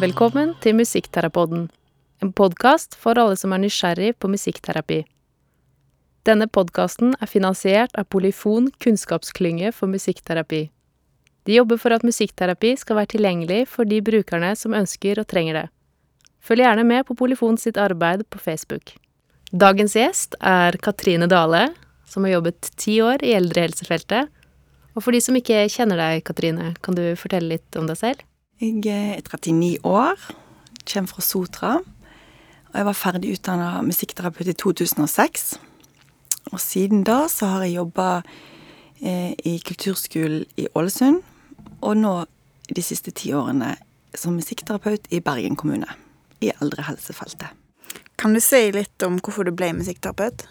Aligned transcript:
Velkommen 0.00 0.54
til 0.64 0.78
Musikkterapoden, 0.78 1.66
en 2.24 2.30
podkast 2.32 2.94
for 2.96 3.18
alle 3.20 3.34
som 3.36 3.52
er 3.52 3.60
nysgjerrig 3.60 4.14
på 4.16 4.30
musikkterapi. 4.32 5.02
Denne 6.24 6.46
podkasten 6.48 7.10
er 7.20 7.28
finansiert 7.28 7.92
av 8.00 8.06
Polyfon 8.08 8.70
kunnskapsklynge 8.80 9.74
for 9.76 9.92
musikkterapi. 9.92 10.62
De 11.44 11.58
jobber 11.58 11.76
for 11.82 11.92
at 11.92 12.06
musikkterapi 12.06 12.70
skal 12.80 12.96
være 12.96 13.10
tilgjengelig 13.12 13.66
for 13.74 13.84
de 13.84 13.98
brukerne 14.06 14.54
som 14.56 14.78
ønsker 14.78 15.20
og 15.20 15.28
trenger 15.28 15.58
det. 15.58 15.66
Følg 16.40 16.64
gjerne 16.64 16.86
med 16.88 17.04
på 17.04 17.18
Polyfon 17.20 17.60
sitt 17.60 17.76
arbeid 17.76 18.24
på 18.32 18.40
Facebook. 18.40 18.94
Dagens 19.52 19.98
gjest 20.00 20.38
er 20.40 20.80
Katrine 20.80 21.28
Dale, 21.28 21.74
som 22.08 22.24
har 22.24 22.38
jobbet 22.38 22.72
ti 22.80 23.02
år 23.04 23.20
i 23.20 23.36
eldrehelsefeltet. 23.36 24.32
Og 24.96 25.04
for 25.04 25.12
de 25.12 25.20
som 25.20 25.36
ikke 25.36 25.66
kjenner 25.68 26.00
deg, 26.00 26.24
Katrine, 26.24 26.72
kan 26.80 26.96
du 26.96 27.04
fortelle 27.20 27.58
litt 27.58 27.76
om 27.76 27.84
deg 27.84 28.00
selv? 28.00 28.24
Jeg 28.60 28.84
er 28.92 29.22
39 29.24 29.78
år, 29.88 30.20
kommer 30.92 31.08
fra 31.08 31.22
Sotra. 31.24 31.68
Og 32.68 32.74
jeg 32.76 32.84
var 32.84 32.92
ferdig 32.92 33.30
utdanna 33.32 33.68
musikkterapeut 33.80 34.50
i 34.52 34.52
2006. 34.52 35.44
Og 36.52 36.60
siden 36.60 37.00
da 37.08 37.22
så 37.32 37.46
har 37.54 37.62
jeg 37.64 37.78
jobba 37.78 38.08
eh, 39.00 39.32
i 39.48 39.54
kulturskolen 39.64 40.44
i 40.60 40.66
Ålesund, 40.76 41.22
og 41.80 41.96
nå 41.96 42.12
de 42.68 42.84
siste 42.84 43.14
ti 43.16 43.32
årene 43.32 43.78
som 44.12 44.36
musikkterapeut 44.36 45.08
i 45.08 45.22
Bergen 45.24 45.56
kommune. 45.56 45.88
I 46.44 46.52
eldrehelsefeltet. 46.60 47.48
Kan 48.20 48.36
du 48.36 48.42
si 48.44 48.60
litt 48.76 49.00
om 49.08 49.16
hvorfor 49.24 49.48
du 49.48 49.54
ble 49.56 49.72
musikkterapeut? 49.78 50.44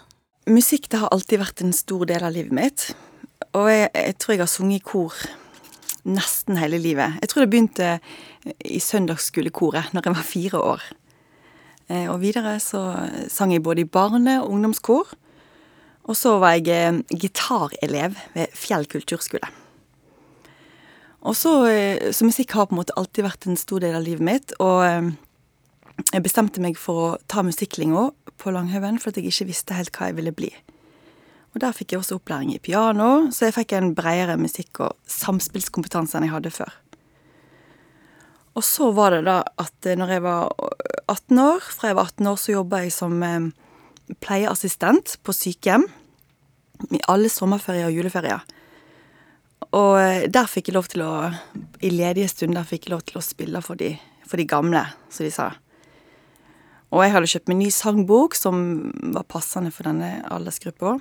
Musikk 0.50 0.90
det 0.90 0.98
har 1.04 1.14
alltid 1.14 1.44
vært 1.44 1.62
en 1.62 1.76
stor 1.78 2.10
del 2.10 2.26
av 2.26 2.34
livet 2.34 2.58
mitt. 2.58 2.88
Og 3.54 3.70
jeg, 3.70 3.86
jeg 3.94 4.18
tror 4.18 4.34
jeg 4.34 4.42
har 4.42 4.50
sunget 4.50 4.82
i 4.82 4.88
kor 4.90 5.14
nesten 6.08 6.58
hele 6.60 6.80
livet. 6.80 7.18
Jeg 7.20 7.30
tror 7.30 7.44
det 7.44 7.50
begynte 7.52 7.90
i 8.64 8.80
søndagsskolekoret 8.80 9.92
når 9.94 10.06
jeg 10.06 10.16
var 10.16 10.26
fire 10.26 10.62
år. 10.74 10.84
Eh, 11.90 12.06
og 12.10 12.20
videre 12.22 12.56
så 12.62 12.82
sang 13.28 13.52
jeg 13.52 13.62
både 13.62 13.82
i 13.82 13.88
barne- 13.88 14.40
og 14.42 14.50
ungdomskor. 14.54 15.10
Og 16.04 16.16
så 16.16 16.38
var 16.38 16.56
jeg 16.56 16.68
eh, 16.68 17.02
gitarelev 17.10 18.14
ved 18.34 18.54
Fjell 18.54 18.86
kulturskole. 18.86 19.50
Og 21.20 21.36
så, 21.36 21.66
eh, 21.68 22.12
så 22.12 22.24
musikk 22.24 22.52
har 22.52 22.66
på 22.66 22.74
en 22.74 22.80
måte 22.80 22.96
alltid 22.96 23.26
vært 23.26 23.46
en 23.46 23.56
stor 23.56 23.80
del 23.80 23.98
av 23.98 24.06
livet 24.06 24.24
mitt. 24.24 24.54
Og 24.60 25.12
jeg 26.12 26.22
bestemte 26.24 26.62
meg 26.62 26.78
for 26.78 26.94
å 26.94 27.18
ta 27.28 27.42
musikklinga 27.42 28.10
på 28.40 28.52
Langhaugen 28.54 28.98
for 28.98 29.10
at 29.10 29.16
jeg 29.16 29.28
ikke 29.28 29.50
visste 29.50 29.76
helt 29.76 29.92
hva 29.92 30.08
jeg 30.08 30.16
ville 30.16 30.32
bli. 30.32 30.54
Og 31.50 31.60
Der 31.60 31.74
fikk 31.74 31.92
jeg 31.92 32.00
også 32.00 32.20
opplæring 32.20 32.54
i 32.54 32.62
piano, 32.62 33.30
så 33.34 33.48
jeg 33.48 33.56
fikk 33.56 33.72
en 33.74 33.94
bredere 33.94 34.38
musikk- 34.38 34.80
og 34.84 34.94
samspillskompetanse 35.06 36.16
enn 36.16 36.28
jeg 36.28 36.34
hadde 36.36 36.52
før. 36.54 36.70
Og 38.54 38.64
så 38.66 38.90
var 38.94 39.14
det 39.14 39.24
da 39.26 39.40
at 39.58 39.90
når 39.98 40.14
jeg 40.14 40.22
var 40.22 40.52
18 41.08 41.38
år, 41.38 41.60
fra 41.60 41.90
jeg 41.90 41.98
var 41.98 42.10
18 42.10 42.26
år, 42.26 42.38
så 42.38 42.54
jobba 42.54 42.82
jeg 42.84 42.92
som 42.94 43.22
pleieassistent 44.22 45.18
på 45.22 45.34
sykehjem. 45.34 45.86
I 46.90 47.00
alle 47.12 47.28
sommerferier 47.28 47.90
og 47.90 47.98
juleferier. 47.98 48.44
Og 49.76 50.30
der 50.32 50.48
fikk 50.50 50.70
jeg 50.70 50.74
lov 50.74 50.88
til 50.90 51.04
å 51.06 51.30
I 51.84 51.90
ledige 51.92 52.30
stunder 52.30 52.66
fikk 52.66 52.88
jeg 52.88 52.94
lov 52.94 53.02
til 53.06 53.20
å 53.20 53.24
spille 53.24 53.60
for 53.62 53.78
de, 53.78 53.92
for 54.26 54.40
de 54.40 54.46
gamle, 54.48 54.82
som 55.12 55.26
de 55.26 55.34
sa. 55.34 55.50
Og 56.90 57.04
jeg 57.04 57.14
hadde 57.14 57.30
kjøpt 57.30 57.50
meg 57.52 57.60
ny 57.60 57.68
sangbok 57.70 58.34
som 58.34 58.56
var 59.14 59.28
passende 59.30 59.70
for 59.74 59.86
denne 59.86 60.24
aldersgruppa. 60.26 60.96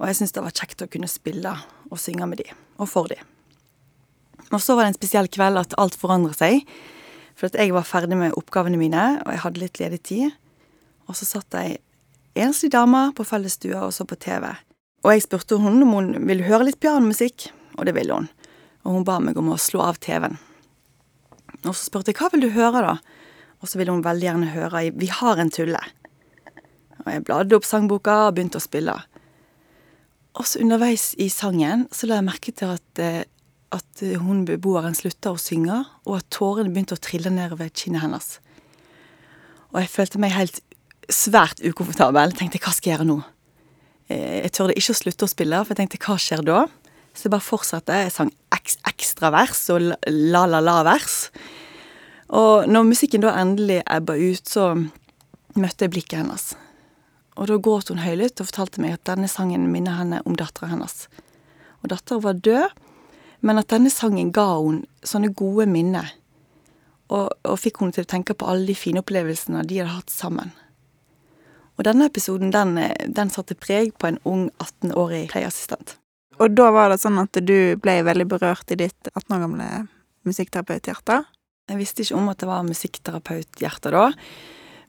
Og 0.00 0.08
jeg 0.08 0.16
syntes 0.16 0.32
det 0.32 0.44
var 0.46 0.56
kjekt 0.56 0.82
å 0.82 0.88
kunne 0.88 1.10
spille 1.10 1.52
og 1.90 2.00
synge 2.00 2.26
med 2.30 2.40
de, 2.40 2.48
og 2.80 2.88
for 2.88 3.10
de. 3.10 3.18
Og 4.50 4.62
så 4.64 4.74
var 4.74 4.86
det 4.86 4.94
en 4.94 4.98
spesiell 4.98 5.28
kveld 5.30 5.60
at 5.60 5.76
alt 5.78 5.98
forandret 6.00 6.40
seg. 6.40 6.64
For 7.38 7.52
jeg 7.52 7.74
var 7.76 7.86
ferdig 7.86 8.16
med 8.18 8.34
oppgavene 8.36 8.80
mine, 8.80 9.20
og 9.22 9.30
jeg 9.34 9.42
hadde 9.44 9.62
litt 9.62 9.80
ledig 9.80 10.00
tid. 10.08 10.34
Og 11.06 11.18
så 11.18 11.28
satt 11.28 11.56
ei 11.60 11.76
enslig 12.40 12.72
dame 12.72 13.10
på 13.16 13.26
fellesstua 13.28 13.84
og 13.86 13.94
så 13.94 14.06
på 14.08 14.18
TV. 14.20 14.48
Og 15.04 15.12
jeg 15.14 15.24
spurte 15.24 15.60
hun 15.60 15.82
om 15.84 15.94
hun 15.96 16.12
ville 16.28 16.48
høre 16.48 16.68
litt 16.68 16.80
pianomusikk, 16.82 17.50
og 17.78 17.86
det 17.88 17.94
ville 17.96 18.16
hun. 18.16 18.28
Og 18.84 18.96
hun 18.96 19.06
ba 19.06 19.18
meg 19.22 19.38
om 19.40 19.52
å 19.52 19.60
slå 19.60 19.84
av 19.84 20.00
TV-en. 20.02 20.38
Og 21.66 21.74
så 21.74 21.84
spurte 21.84 22.12
jeg 22.12 22.20
hva 22.20 22.30
vil 22.32 22.46
du 22.46 22.50
høre, 22.56 22.80
da? 22.80 22.96
Og 23.60 23.68
så 23.68 23.76
ville 23.76 23.92
hun 23.92 24.04
veldig 24.04 24.26
gjerne 24.26 24.52
høre 24.54 24.84
i 24.86 24.92
Vi 24.96 25.10
har 25.12 25.40
en 25.40 25.52
tulle. 25.52 25.80
Og 27.04 27.08
jeg 27.12 27.24
bladde 27.28 27.56
opp 27.56 27.68
sangboka 27.68 28.16
og 28.26 28.36
begynte 28.36 28.60
å 28.60 28.64
spille. 28.64 28.96
Og 30.40 30.46
så 30.48 30.62
underveis 30.62 31.10
i 31.20 31.28
sangen 31.28 31.84
så 31.92 32.08
la 32.08 32.16
jeg 32.16 32.26
merke 32.30 32.52
til 32.56 32.72
at, 32.72 33.00
at 33.76 34.04
hun 34.22 34.46
beboeren 34.48 34.96
slutta 34.96 35.34
å 35.34 35.40
synge, 35.40 35.82
og 36.08 36.16
at 36.16 36.30
tårene 36.32 36.72
begynte 36.72 36.96
å 36.96 37.02
trille 37.02 37.32
nedover 37.34 37.68
kinnet 37.68 38.06
hennes. 38.06 38.38
Og 39.70 39.82
jeg 39.82 39.92
følte 39.92 40.20
meg 40.22 40.32
helt 40.32 40.62
svært 41.12 41.60
ukomfortabel. 41.60 42.32
Tenkte 42.38 42.62
hva 42.62 42.72
skal 42.72 42.90
jeg 42.90 42.96
gjøre 42.96 43.08
nå? 43.10 43.18
Jeg 44.10 44.50
tørde 44.56 44.74
ikke 44.78 44.94
å 44.94 44.98
slutte 44.98 45.26
å 45.26 45.30
spille, 45.30 45.60
for 45.62 45.74
jeg 45.74 45.82
tenkte 45.84 46.00
hva 46.06 46.16
skjer 46.18 46.42
da? 46.46 46.64
Så 47.12 47.26
jeg 47.26 47.34
bare 47.34 47.46
fortsatte. 47.46 48.00
Jeg 48.06 48.14
sang 48.14 48.32
ekstra 48.56 49.30
vers 49.34 49.60
og 49.74 49.92
la-la-la-vers. 50.08 51.18
Og 52.40 52.66
når 52.70 52.88
musikken 52.88 53.22
da 53.26 53.36
endelig 53.42 53.82
ebba 53.84 54.16
ut, 54.16 54.48
så 54.48 54.72
møtte 55.58 55.86
jeg 55.86 55.94
blikket 55.94 56.22
hennes. 56.22 56.50
Og 57.40 57.48
da 57.48 57.56
gråt 57.56 57.88
hun 57.88 58.02
høylytt 58.04 58.40
og 58.42 58.50
fortalte 58.50 58.82
meg 58.84 58.98
at 58.98 59.06
denne 59.08 59.28
sangen 59.30 59.70
minner 59.72 59.96
henne 59.96 60.20
om 60.28 60.36
dattera 60.36 60.68
hennes. 60.74 61.06
Og 61.80 61.92
dattera 61.92 62.20
var 62.20 62.40
død, 62.44 62.80
men 63.40 63.60
at 63.60 63.70
denne 63.72 63.92
sangen 63.92 64.32
ga 64.36 64.50
hun 64.58 64.82
sånne 65.06 65.32
gode 65.32 65.64
minner. 65.70 66.10
Og, 67.08 67.32
og 67.32 67.56
fikk 67.58 67.80
henne 67.80 67.96
til 67.96 68.04
å 68.04 68.10
tenke 68.12 68.36
på 68.36 68.46
alle 68.46 68.68
de 68.68 68.76
fine 68.76 69.00
opplevelsene 69.00 69.64
de 69.66 69.80
hadde 69.80 69.96
hatt 69.96 70.12
sammen. 70.12 70.52
Og 71.80 71.86
denne 71.88 72.10
episoden 72.10 72.52
den, 72.52 72.76
den 73.08 73.32
satte 73.32 73.56
preg 73.56 73.94
på 73.96 74.10
en 74.10 74.20
ung 74.28 74.50
18-årig 74.60 75.24
pleieassistent. 75.32 75.96
Og 76.40 76.52
da 76.52 76.68
var 76.72 76.92
det 76.92 77.00
sånn 77.00 77.18
at 77.20 77.40
du 77.40 77.76
ble 77.80 78.00
veldig 78.04 78.26
berørt 78.28 78.72
i 78.72 78.78
ditt 78.80 79.10
18 79.14 79.32
år 79.36 79.44
gamle 79.46 79.68
musikkterapeut-hjerte? 80.28 81.22
Jeg 81.72 81.80
visste 81.80 82.04
ikke 82.04 82.20
om 82.20 82.28
at 82.32 82.42
det 82.42 82.48
var 82.50 82.68
musikkterapeut-hjerte 82.68 83.92
da. 83.96 84.06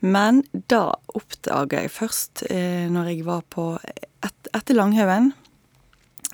Men 0.02 0.42
da 0.52 0.90
oppdaga 1.14 1.84
jeg 1.84 1.94
først, 1.94 2.44
eh, 2.50 2.90
når 2.90 3.12
jeg 3.12 3.26
var 3.28 3.44
på 3.54 3.76
et, 3.86 4.08
Etter 4.54 4.76
Langhaugen, 4.76 5.32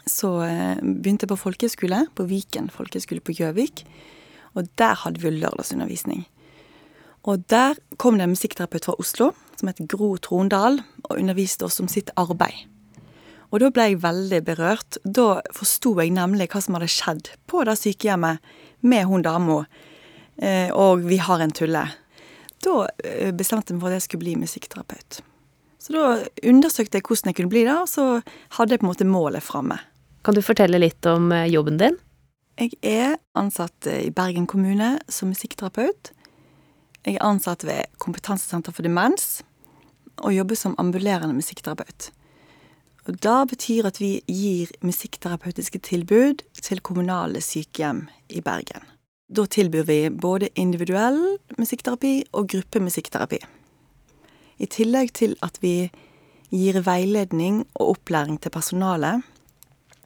så 0.08 0.42
eh, 0.46 0.80
begynte 0.82 1.28
jeg 1.28 1.34
på 1.34 1.40
folkehøyskole, 1.42 2.06
på 2.16 2.26
Viken 2.30 2.72
folkehøyskole 2.72 3.22
på 3.22 3.36
Gjøvik. 3.36 3.84
Og 4.56 4.70
der 4.80 4.96
hadde 5.04 5.22
vi 5.22 5.34
lørdagsundervisning. 5.36 6.26
Og 7.28 7.44
der 7.52 7.76
kom 8.00 8.18
det 8.18 8.24
en 8.24 8.34
musikkterapeut 8.34 8.88
fra 8.88 8.96
Oslo 8.98 9.34
som 9.60 9.68
het 9.68 9.84
Gro 9.90 10.16
Trondal, 10.22 10.80
og 11.04 11.18
underviste 11.18 11.66
oss 11.68 11.80
om 11.82 11.90
sitt 11.92 12.10
arbeid. 12.16 12.66
Og 13.52 13.62
da 13.64 13.70
ble 13.72 13.90
jeg 13.90 14.02
veldig 14.04 14.42
berørt. 14.48 14.98
Da 15.04 15.42
forsto 15.56 15.96
jeg 16.00 16.16
nemlig 16.16 16.50
hva 16.52 16.62
som 16.64 16.76
hadde 16.78 16.90
skjedd 16.92 17.30
på 17.48 17.64
det 17.68 17.78
sykehjemmet 17.80 18.44
med 18.88 19.08
hun 19.08 19.24
dama 19.26 19.64
Eh, 20.38 20.70
og 20.70 21.02
vi 21.08 21.18
har 21.18 21.42
en 21.42 21.54
tulle. 21.54 21.84
Da 22.66 22.88
eh, 23.04 23.34
bestemte 23.36 23.72
jeg 23.72 23.78
meg 23.78 23.86
for 23.86 23.92
at 23.92 24.00
jeg 24.00 24.08
skulle 24.08 24.26
bli 24.26 24.36
musikkterapeut. 24.42 25.22
Så 25.82 25.94
da 25.94 26.06
undersøkte 26.50 27.00
jeg 27.00 27.06
hvordan 27.06 27.32
jeg 27.32 27.38
kunne 27.38 27.54
bli 27.54 27.64
det, 27.68 27.78
og 27.78 27.90
så 27.92 28.08
hadde 28.58 28.74
jeg 28.74 28.82
på 28.82 28.88
en 28.88 28.92
måte 28.92 29.08
målet 29.08 29.46
framme. 29.46 29.80
Kan 30.26 30.36
du 30.36 30.42
fortelle 30.44 30.82
litt 30.82 31.06
om 31.08 31.32
eh, 31.32 31.48
jobben 31.54 31.80
din? 31.82 32.00
Jeg 32.58 32.74
er 32.82 33.20
ansatt 33.38 33.86
i 33.92 34.10
Bergen 34.10 34.48
kommune 34.50 34.96
som 35.14 35.30
musikkterapeut. 35.30 36.12
Jeg 37.06 37.20
er 37.20 37.24
ansatt 37.24 37.64
ved 37.68 37.86
Kompetansesenter 38.02 38.74
for 38.74 38.84
demens, 38.84 39.44
og 40.26 40.34
jobber 40.34 40.58
som 40.58 40.76
ambulerende 40.82 41.38
musikkterapeut. 41.38 42.10
Og 43.08 43.20
Det 43.24 43.40
betyr 43.54 43.88
at 43.88 44.02
vi 44.02 44.18
gir 44.28 44.74
musikkterapeutiske 44.84 45.80
tilbud 45.80 46.44
til 46.60 46.82
kommunale 46.82 47.40
sykehjem 47.42 48.08
i 48.30 48.42
Bergen. 48.42 48.97
Da 49.28 49.44
tilbyr 49.46 49.84
vi 49.84 50.10
både 50.10 50.48
individuell 50.56 51.20
musikkterapi 51.60 52.14
og 52.32 52.48
gruppemusikkterapi. 52.54 53.40
I 54.58 54.68
tillegg 54.72 55.12
til 55.20 55.36
at 55.44 55.60
vi 55.62 55.90
gir 56.54 56.80
veiledning 56.80 57.66
og 57.76 57.98
opplæring 57.98 58.38
til 58.40 58.54
personalet 58.56 59.26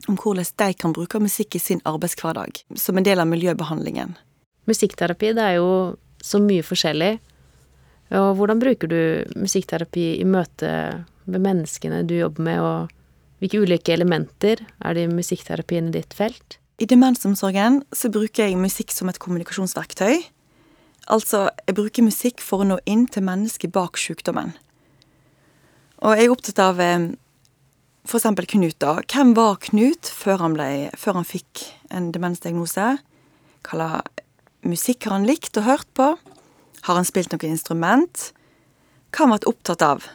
om 0.09 0.17
hvordan 0.17 0.47
de 0.57 0.73
kan 0.73 0.93
bruke 0.97 1.21
musikk 1.21 1.55
i 1.55 1.61
sin 1.61 1.81
arbeidshverdag, 1.85 2.63
som 2.73 2.97
en 2.97 3.05
del 3.05 3.21
av 3.21 3.29
miljøbehandlingen. 3.29 4.15
Musikkterapi, 4.65 5.35
det 5.37 5.43
er 5.45 5.59
jo 5.59 5.97
så 6.21 6.41
mye 6.41 6.65
forskjellig. 6.65 7.19
Og 8.17 8.31
hvordan 8.39 8.59
bruker 8.59 8.89
du 8.89 9.01
musikkterapi 9.37 10.07
i 10.17 10.25
møte 10.25 10.71
med 11.29 11.45
menneskene 11.45 12.01
du 12.09 12.15
jobber 12.17 12.47
med, 12.49 12.59
og 12.59 13.37
hvilke 13.39 13.61
ulike 13.61 13.93
elementer 13.93 14.65
er 14.81 14.97
det 14.97 15.05
i 15.05 15.13
musikkterapien 15.13 15.93
i 15.93 15.95
ditt 15.99 16.17
felt? 16.17 16.57
I 16.81 16.87
demensomsorgen 16.89 17.83
så 17.93 18.09
bruker 18.09 18.47
jeg 18.47 18.57
musikk 18.57 18.93
som 18.93 19.09
et 19.11 19.19
kommunikasjonsverktøy. 19.21 20.23
Altså, 21.13 21.43
jeg 21.67 21.77
bruker 21.77 22.05
musikk 22.05 22.41
for 22.41 22.63
å 22.63 22.69
nå 22.71 22.77
inn 22.89 23.03
til 23.11 23.25
mennesket 23.27 23.73
bak 23.75 23.99
sykdommen. 24.01 24.55
Og 26.01 26.17
jeg 26.17 26.25
er 26.25 26.33
opptatt 26.33 26.61
av 26.63 26.81
f.eks. 26.81 27.19
for 28.09 28.17
eksempel 28.17 28.47
Knut, 28.49 28.79
da. 28.81 28.95
Hvem 29.05 29.35
var 29.37 29.59
Knut 29.67 30.09
før 30.09 30.41
han, 30.41 30.55
ble, 30.57 30.89
før 30.97 31.19
han 31.19 31.27
fikk 31.27 31.67
en 31.93 32.09
demensdiagnose? 32.15 32.95
Hva 33.67 34.01
musikk 34.65 35.05
har 35.05 35.19
han 35.19 35.29
likt 35.29 35.59
og 35.61 35.67
hørt 35.67 35.91
på? 35.93 36.15
Har 36.87 36.97
han 36.97 37.05
spilt 37.05 37.33
noe 37.35 37.45
instrument? 37.45 38.31
Hva 39.11 39.21
har 39.21 39.27
han 39.27 39.35
vært 39.35 39.49
opptatt 39.51 39.85
av? 39.85 40.09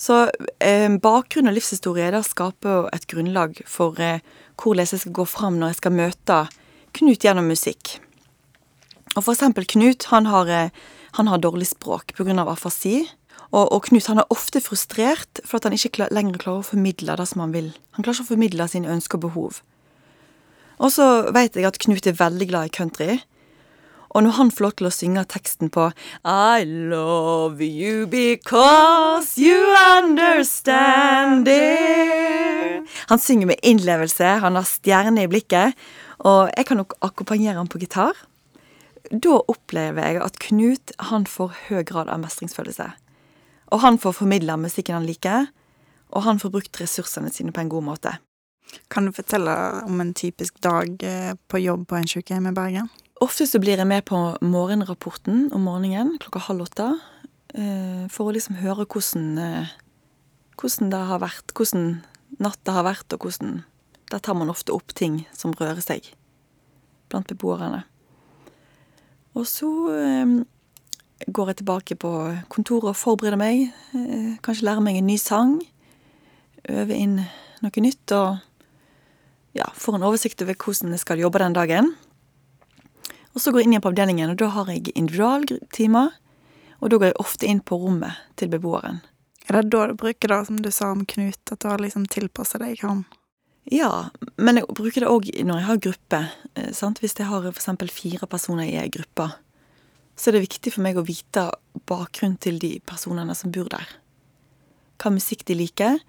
Så 0.00 0.22
eh, 0.64 0.86
bakgrunn 1.02 1.50
og 1.50 1.58
livshistorie 1.58 2.12
da 2.14 2.22
skaper 2.24 2.86
et 2.94 3.04
grunnlag 3.10 3.58
for 3.68 3.98
eh, 4.00 4.22
hvordan 4.60 4.86
jeg 4.86 5.02
skal 5.04 5.16
gå 5.16 5.26
fram 5.28 5.58
når 5.60 5.72
jeg 5.72 5.80
skal 5.82 5.96
møte 5.96 6.40
Knut 6.90 7.22
gjennom 7.22 7.46
musikk. 7.46 8.00
Og 9.14 9.22
for 9.22 9.32
eksempel 9.32 9.66
Knut, 9.70 10.08
han 10.10 10.26
har, 10.26 10.48
eh, 10.50 10.70
han 11.18 11.28
har 11.30 11.38
dårlig 11.38 11.68
språk 11.70 12.12
av 12.18 12.48
afasi. 12.48 13.08
Og, 13.52 13.72
og 13.72 13.84
Knut 13.86 14.06
han 14.06 14.18
er 14.18 14.30
ofte 14.30 14.60
frustrert 14.60 15.40
for 15.44 15.58
at 15.58 15.64
han 15.64 15.72
ikke 15.72 15.94
klar, 15.96 16.10
lenger 16.10 16.38
klarer 16.38 16.64
å 16.64 16.70
formidle 16.70 17.16
det 17.16 17.26
som 17.28 17.40
han 17.40 17.52
vil. 17.52 17.72
Han 17.94 18.02
klarer 18.02 18.18
ikke 18.18 18.28
å 18.28 18.34
formidle 18.34 18.68
sine 18.68 18.90
ønsker 18.90 19.18
og 19.18 19.26
behov. 19.28 19.62
Og 20.80 20.90
så 20.90 21.30
vet 21.34 21.54
jeg 21.54 21.66
at 21.66 21.78
Knut 21.78 22.06
er 22.06 22.18
veldig 22.18 22.48
glad 22.50 22.70
i 22.70 22.74
country. 22.74 23.20
Og 24.10 24.24
når 24.26 24.36
han 24.38 24.50
får 24.50 24.64
lov 24.64 24.72
til 24.78 24.88
å 24.88 24.94
synge 24.94 25.22
teksten 25.30 25.70
på 25.70 25.90
I 26.26 26.64
love 26.66 27.62
you 27.62 28.06
because 28.10 29.38
you 29.38 29.58
understand 29.94 31.46
it 31.50 32.90
Han 33.10 33.22
synger 33.22 33.52
med 33.52 33.62
innlevelse, 33.62 34.24
han 34.42 34.58
har 34.58 34.66
stjerne 34.66 35.24
i 35.24 35.30
blikket, 35.30 35.78
og 36.26 36.50
jeg 36.56 36.66
kan 36.66 36.80
nok 36.82 36.96
akkompagnere 37.06 37.58
ham 37.58 37.70
på 37.70 37.80
gitar. 37.82 38.18
Da 39.10 39.38
opplever 39.50 40.04
jeg 40.04 40.20
at 40.22 40.38
Knut 40.42 40.92
han 41.10 41.26
får 41.26 41.54
høy 41.68 41.82
grad 41.88 42.10
av 42.12 42.20
mestringsfølelse. 42.22 42.88
Og 43.70 43.82
han 43.82 43.98
får 44.02 44.18
formidla 44.20 44.58
musikken 44.60 44.98
han 44.98 45.08
liker, 45.08 45.48
og 46.10 46.26
han 46.26 46.38
får 46.42 46.54
brukt 46.54 46.80
ressursene 46.82 47.30
sine 47.34 47.54
på 47.54 47.62
en 47.62 47.72
god 47.72 47.86
måte. 47.86 48.16
Kan 48.90 49.06
du 49.06 49.14
fortelle 49.14 49.54
om 49.86 50.00
en 50.02 50.14
typisk 50.14 50.60
dag 50.62 51.02
eh, 51.02 51.32
på 51.50 51.62
jobb 51.62 51.88
på 51.90 51.98
en 51.98 52.10
sykehjem 52.10 52.50
i 52.50 52.54
Bergen? 52.54 52.90
Ofte 53.20 53.44
så 53.44 53.58
blir 53.60 53.76
jeg 53.76 53.84
med 53.84 54.06
på 54.08 54.16
morgenrapporten 54.40 55.50
om 55.52 55.66
morgenen 55.68 56.14
klokka 56.22 56.40
halv 56.46 56.64
åtte. 56.64 56.86
eh, 57.54 58.08
For 58.08 58.24
å 58.24 58.32
liksom 58.32 58.56
høre 58.56 58.86
hvordan, 58.86 59.38
eh, 59.38 59.68
hvordan 60.56 60.90
det 60.90 61.00
har 61.06 61.20
vært, 61.20 61.52
hvordan 61.52 62.02
natta 62.38 62.72
har 62.72 62.84
vært, 62.84 63.12
og 63.12 63.20
hvordan 63.20 63.64
Der 64.10 64.18
tar 64.18 64.34
man 64.34 64.50
ofte 64.50 64.72
opp 64.72 64.88
ting 64.92 65.24
som 65.32 65.52
rører 65.52 65.80
seg 65.80 66.02
blant 67.08 67.28
beboerne. 67.28 67.84
Og 69.36 69.46
så 69.46 69.68
eh, 69.94 70.44
går 71.30 71.46
jeg 71.46 71.56
tilbake 71.56 71.94
på 71.94 72.42
kontoret 72.48 72.90
og 72.90 72.96
forbereder 72.96 73.38
meg. 73.38 73.72
Kanskje 74.42 74.64
lærer 74.64 74.80
meg 74.80 74.96
en 74.96 75.06
ny 75.06 75.16
sang. 75.16 75.62
Øver 76.68 76.94
inn 76.94 77.20
noe 77.62 77.80
nytt 77.80 78.10
og 78.10 78.40
ja, 79.54 79.70
får 79.74 79.94
en 79.94 80.02
oversikt 80.02 80.42
over 80.42 80.54
hvordan 80.54 80.90
jeg 80.90 80.98
skal 80.98 81.18
jobbe 81.18 81.38
den 81.38 81.52
dagen. 81.52 81.94
Og 83.34 83.40
så 83.40 83.52
går 83.52 83.60
jeg 83.62 83.68
inn 83.68 83.74
igjen 83.76 83.84
på 83.84 83.92
avdelingen, 83.92 84.30
og 84.32 84.36
da 84.40 84.48
har 84.56 84.66
jeg 84.72 84.90
individualtimer. 84.98 86.10
Og 86.80 86.90
da 86.90 86.96
går 86.98 87.10
jeg 87.10 87.20
ofte 87.20 87.46
inn 87.46 87.60
på 87.60 87.76
rommet 87.78 88.16
til 88.40 88.48
beboeren. 88.48 89.02
Er 89.48 89.60
det 89.60 89.70
da 89.74 89.86
du 89.90 89.94
bruker 89.98 90.28
det 90.32 90.46
som 90.46 90.56
du 90.62 90.70
sa 90.70 90.90
om 90.94 91.04
Knut, 91.06 91.52
at 91.52 91.58
du 91.60 91.68
har 91.68 91.78
liksom 91.82 92.06
tilpassa 92.10 92.58
deg 92.62 92.80
han? 92.82 93.04
Ja, 93.70 94.08
men 94.40 94.56
jeg 94.56 94.66
bruker 94.74 95.04
det 95.04 95.10
òg 95.10 95.28
når 95.44 95.58
jeg 95.60 95.66
har 95.68 95.80
gruppe. 95.86 96.20
eh, 96.56 96.70
Sant? 96.72 96.98
Hvis 97.00 97.14
jeg 97.18 97.26
har 97.28 97.44
eksempel 97.50 97.90
fire 97.90 98.26
personer 98.26 98.64
i 98.64 98.78
ei 98.80 98.88
gruppe, 98.88 99.28
så 100.16 100.28
er 100.28 100.32
det 100.38 100.48
viktig 100.48 100.72
for 100.72 100.82
meg 100.82 100.96
å 100.96 101.04
vite 101.06 101.50
bakgrunnen 101.86 102.38
til 102.40 102.58
de 102.58 102.80
personene 102.86 103.34
som 103.36 103.52
bor 103.52 103.68
der. 103.68 103.86
Hva 104.98 105.10
musikk 105.12 105.44
de 105.44 105.54
liker. 105.54 106.00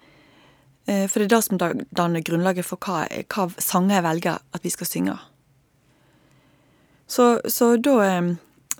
eh, 0.86 1.06
For 1.06 1.20
det 1.20 1.30
er 1.32 1.36
det 1.36 1.44
som 1.44 1.58
da- 1.58 1.72
danner 1.94 2.20
grunnlaget 2.22 2.64
for 2.64 2.76
hva, 2.78 3.06
hva 3.28 3.50
sanger 3.60 3.94
jeg 4.00 4.04
velger 4.04 4.38
at 4.54 4.62
vi 4.62 4.70
skal 4.70 4.86
synge. 4.86 5.18
Så, 7.12 7.40
så 7.44 7.76
da, 7.76 8.22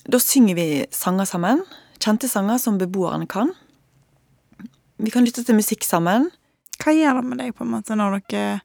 da 0.05 0.19
synger 0.20 0.55
vi 0.55 0.87
sanger 0.90 1.25
sammen. 1.29 1.64
Kjente 2.00 2.29
sanger 2.29 2.58
som 2.58 2.79
beboerne 2.81 3.26
kan. 3.29 3.50
Vi 4.96 5.11
kan 5.12 5.26
lytte 5.26 5.44
til 5.44 5.58
musikk 5.58 5.84
sammen. 5.84 6.31
Hva 6.81 6.94
gjør 6.96 7.19
det 7.20 7.25
med 7.29 7.43
deg, 7.43 7.50
på 7.52 7.67
en 7.67 7.75
måte, 7.75 7.96
når 7.99 8.23
dere 8.31 8.62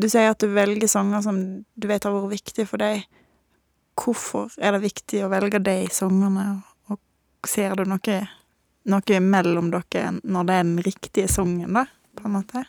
Du 0.00 0.06
sier 0.08 0.30
at 0.32 0.40
du 0.40 0.48
velger 0.56 0.88
sanger 0.88 1.20
som 1.20 1.40
du 1.68 1.88
vet 1.90 2.08
har 2.08 2.14
vært 2.14 2.32
viktige 2.32 2.64
for 2.70 2.80
deg. 2.80 3.04
Hvorfor 3.92 4.54
er 4.56 4.72
det 4.72 4.86
viktig 4.86 5.20
å 5.26 5.28
velge 5.34 5.60
de 5.60 5.76
sangene, 5.92 6.46
og 6.88 6.96
ser 7.44 7.76
du 7.76 7.84
noe, 7.84 8.20
noe 8.88 9.20
mellom 9.20 9.68
dere 9.74 10.14
når 10.22 10.48
det 10.48 10.56
er 10.56 10.64
den 10.64 10.78
riktige 10.86 11.28
sangen, 11.28 11.76
da, 11.76 11.84
på 12.16 12.24
en 12.24 12.38
måte? 12.38 12.64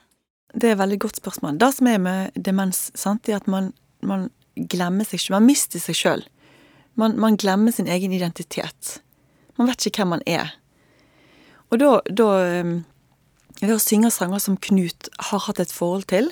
Det 0.52 0.68
er 0.68 0.76
et 0.76 0.84
veldig 0.84 1.00
godt 1.08 1.24
spørsmål. 1.24 1.62
Det 1.64 1.72
som 1.80 1.88
er 1.88 2.04
med 2.04 2.44
demens, 2.44 2.90
sant, 2.92 3.32
er 3.32 3.40
at 3.40 3.48
man, 3.48 3.72
man 4.04 4.28
glemmer 4.72 5.08
seg 5.08 5.22
sjøl. 5.22 5.38
Man 5.38 5.50
mister 5.50 5.82
seg 5.82 5.98
sjøl. 5.98 6.24
Man, 6.98 7.18
man 7.22 7.38
glemmer 7.38 7.72
sin 7.76 7.90
egen 7.92 8.14
identitet. 8.16 8.98
Man 9.58 9.70
vet 9.70 9.86
ikke 9.86 10.02
hvem 10.04 10.16
man 10.18 10.26
er. 10.26 10.56
Og 11.70 11.82
da, 11.82 11.98
da 12.10 12.30
eh, 12.46 12.78
Ved 13.58 13.74
å 13.74 13.82
synge 13.82 14.12
sanger 14.14 14.38
som 14.38 14.54
Knut 14.62 15.08
har 15.32 15.42
hatt 15.48 15.58
et 15.58 15.72
forhold 15.74 16.04
til, 16.12 16.28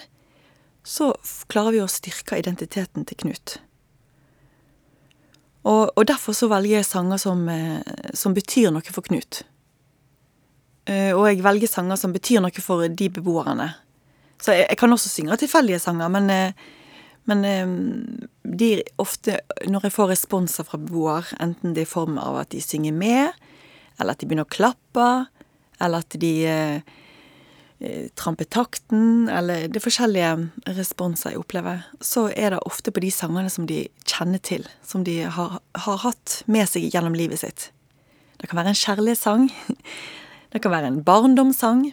så 0.86 1.08
klarer 1.50 1.74
vi 1.74 1.80
å 1.82 1.90
styrke 1.90 2.38
identiteten 2.38 3.08
til 3.10 3.18
Knut. 3.24 3.56
Og, 5.66 5.90
og 5.98 6.06
derfor 6.06 6.38
så 6.38 6.46
velger 6.52 6.78
jeg 6.78 6.86
sanger 6.86 7.18
som, 7.18 7.42
eh, 7.50 7.82
som 8.14 8.36
betyr 8.38 8.70
noe 8.70 8.94
for 8.94 9.02
Knut. 9.08 9.42
Eh, 10.86 11.18
Og 11.18 11.26
jeg 11.32 11.42
velger 11.42 11.72
sanger 11.72 11.98
som 11.98 12.14
betyr 12.14 12.46
noe 12.46 12.62
for 12.62 12.86
de 12.86 13.10
beboerne. 13.10 13.72
Så 14.38 14.54
jeg, 14.54 14.68
jeg 14.70 14.78
kan 14.78 14.94
også 14.94 15.10
synge 15.10 15.40
tilfeldige 15.42 15.82
sanger, 15.82 16.12
men, 16.14 16.30
eh, 16.30 16.54
men 17.30 17.46
eh, 17.46 17.72
de 18.46 18.70
ofte 19.02 19.40
Når 19.66 19.88
jeg 19.88 19.96
får 19.96 20.12
responser 20.14 20.68
fra 20.68 20.80
beboere, 20.82 21.36
enten 21.42 21.74
det 21.74 21.86
er 21.86 21.90
i 21.90 21.96
form 21.96 22.20
av 22.22 22.44
at 22.44 22.52
de 22.54 22.62
synger 22.62 22.94
med, 22.96 23.34
eller 24.00 24.14
at 24.14 24.22
de 24.22 24.30
begynner 24.30 24.48
å 24.48 24.54
klappe, 24.54 25.08
eller 25.82 26.06
at 26.06 26.18
de 26.22 26.32
eh, 26.48 26.94
eh, 27.80 28.08
tramper 28.20 28.48
takten, 28.52 29.28
eller 29.32 29.68
det 29.68 29.80
er 29.80 29.86
forskjellige 29.88 30.76
responser 30.78 31.34
jeg 31.34 31.42
opplever, 31.42 31.86
så 32.04 32.28
er 32.32 32.54
det 32.54 32.64
ofte 32.68 32.94
på 32.94 33.04
de 33.04 33.12
sangene 33.14 33.52
som 33.52 33.68
de 33.70 33.86
kjenner 34.06 34.44
til, 34.44 34.68
som 34.86 35.06
de 35.08 35.22
har, 35.26 35.60
har 35.88 36.04
hatt 36.06 36.42
med 36.52 36.70
seg 36.70 36.88
gjennom 36.94 37.18
livet 37.18 37.42
sitt. 37.42 37.70
Det 38.38 38.52
kan 38.52 38.60
være 38.60 38.76
en 38.76 38.84
kjærlighetssang. 38.84 39.50
Det 40.56 40.62
kan 40.64 40.72
være 40.72 40.88
en 40.88 41.02
barndomssang. 41.04 41.90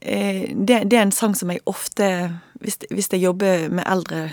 Eh, 0.00 0.54
det, 0.54 0.84
det 0.90 0.96
er 0.96 1.06
en 1.06 1.14
sang 1.14 1.34
som 1.34 1.50
jeg 1.50 1.64
ofte 1.66 2.06
Hvis, 2.62 2.78
hvis 2.90 3.08
jeg 3.12 3.22
jobber 3.22 3.68
med 3.70 3.86
eldre 3.86 4.28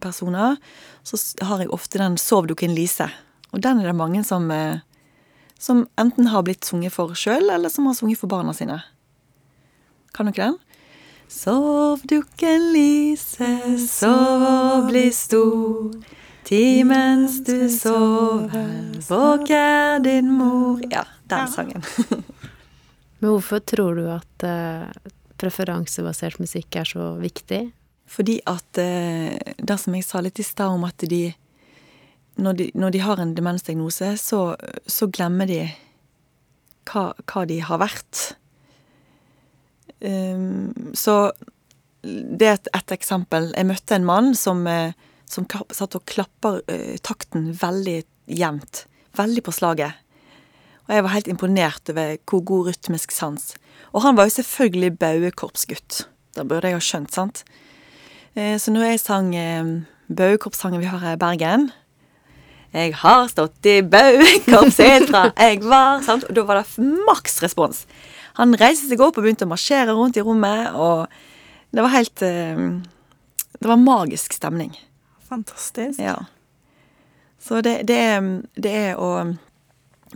personer, 0.00 0.56
så 1.02 1.18
har 1.44 1.60
jeg 1.60 1.70
ofte 1.74 1.98
den 1.98 2.16
'Sov 2.16 2.46
dukken 2.46 2.70
Lise'. 2.70 3.10
Og 3.52 3.62
den 3.62 3.80
er 3.80 3.86
det 3.86 3.94
mange 3.94 4.24
som, 4.24 4.50
eh, 4.50 4.78
som 5.58 5.88
enten 5.98 6.26
har 6.26 6.42
blitt 6.42 6.64
sunget 6.64 6.92
for 6.92 7.14
sjøl, 7.14 7.50
eller 7.50 7.68
som 7.68 7.86
har 7.86 7.94
sunget 7.94 8.18
for 8.18 8.26
barna 8.26 8.52
sine. 8.52 8.82
Kan 10.14 10.26
dere 10.26 10.46
den? 10.46 10.58
Sov 11.28 12.00
dukken 12.06 12.72
Lise, 12.72 13.78
sov 13.88 14.42
og 14.42 14.88
bli 14.88 15.10
stor. 15.10 15.90
Ti 16.44 16.82
mens 16.84 17.38
du 17.44 17.68
sover, 17.72 19.00
våker 19.08 20.02
din 20.04 20.30
mor 20.30 20.80
Ja, 20.90 21.04
den 21.30 21.48
sangen. 21.48 21.84
Men 23.24 23.38
hvorfor 23.38 23.62
tror 23.64 23.96
du 23.96 24.02
at 24.12 24.44
eh, 24.44 25.12
preferansebasert 25.40 26.36
musikk 26.42 26.76
er 26.76 26.84
så 26.84 27.06
viktig? 27.16 27.62
Fordi 28.04 28.34
at 28.44 28.80
eh, 28.82 29.54
det 29.56 29.76
som 29.80 29.96
jeg 29.96 30.04
sa 30.04 30.20
litt 30.20 30.42
i 30.42 30.44
stad 30.44 30.74
om 30.76 30.84
at 30.84 31.06
de 31.08 31.30
når, 32.36 32.58
de 32.58 32.66
når 32.76 32.92
de 32.92 33.00
har 33.00 33.22
en 33.22 33.32
demensdiagnose, 33.32 34.10
så, 34.20 34.42
så 34.84 35.08
glemmer 35.08 35.48
de 35.48 35.62
hva, 36.90 37.06
hva 37.24 37.46
de 37.48 37.62
har 37.64 37.80
vært. 37.80 38.26
Um, 40.04 40.92
så 40.92 41.32
det 42.04 42.50
er 42.50 42.58
et, 42.58 42.72
et 42.76 42.96
eksempel. 42.98 43.54
Jeg 43.56 43.70
møtte 43.70 43.96
en 43.96 44.04
mann 44.04 44.34
som, 44.36 44.66
eh, 44.68 44.92
som 45.24 45.48
satt 45.48 45.96
og 45.96 46.04
klapper 46.12 46.60
takten 47.00 47.54
veldig 47.56 48.02
jevnt. 48.36 48.84
Veldig 49.16 49.48
på 49.48 49.56
slaget. 49.62 50.03
Og 50.84 50.94
jeg 50.94 51.04
var 51.06 51.14
helt 51.14 51.28
imponert 51.32 51.90
over 51.92 52.16
hvor 52.28 52.42
god 52.44 52.66
rytmisk 52.68 53.12
sans. 53.14 53.54
Og 53.94 54.02
han 54.04 54.16
var 54.18 54.28
jo 54.28 54.34
selvfølgelig 54.36 54.98
bauekorpsgutt. 54.98 56.02
Det 56.34 56.44
burde 56.50 56.68
jeg 56.68 56.76
ha 56.76 56.82
skjønt, 56.82 57.14
sant? 57.14 57.44
Eh, 58.36 58.58
Så 58.58 58.72
når 58.74 58.88
jeg 58.90 59.00
sang 59.00 59.30
eh, 59.38 59.64
bauekorpssangen 60.10 60.80
vi 60.82 60.90
har 60.90 60.98
her 61.00 61.14
i 61.16 61.20
Bergen 61.20 61.70
Jeg 62.74 62.94
har 63.00 63.28
stått 63.30 63.64
i 63.70 63.76
bauekorps 63.86 64.80
helt 64.82 65.08
fra 65.12 65.28
jeg 65.38 65.60
var 65.62 66.02
sant? 66.02 66.26
Og 66.28 66.34
da 66.34 66.42
var 66.42 66.60
det 66.60 66.88
maks 67.06 67.38
respons. 67.44 67.84
Han 68.34 68.56
reiste 68.58 68.88
seg 68.90 69.00
opp 69.00 69.16
og 69.16 69.22
begynte 69.24 69.46
å 69.46 69.52
marsjere 69.52 69.94
rundt 69.94 70.18
i 70.18 70.24
rommet, 70.26 70.74
og 70.74 71.06
det 71.70 71.84
var 71.86 71.94
helt 71.94 72.22
eh, 72.26 72.64
Det 73.60 73.70
var 73.70 73.78
magisk 73.80 74.34
stemning. 74.34 74.74
Fantastisk. 75.30 76.00
Ja. 76.02 76.18
Så 77.40 77.60
det, 77.62 77.86
det, 77.86 77.96
er, 77.96 78.26
det 78.58 78.74
er 78.90 78.98
å 79.00 79.12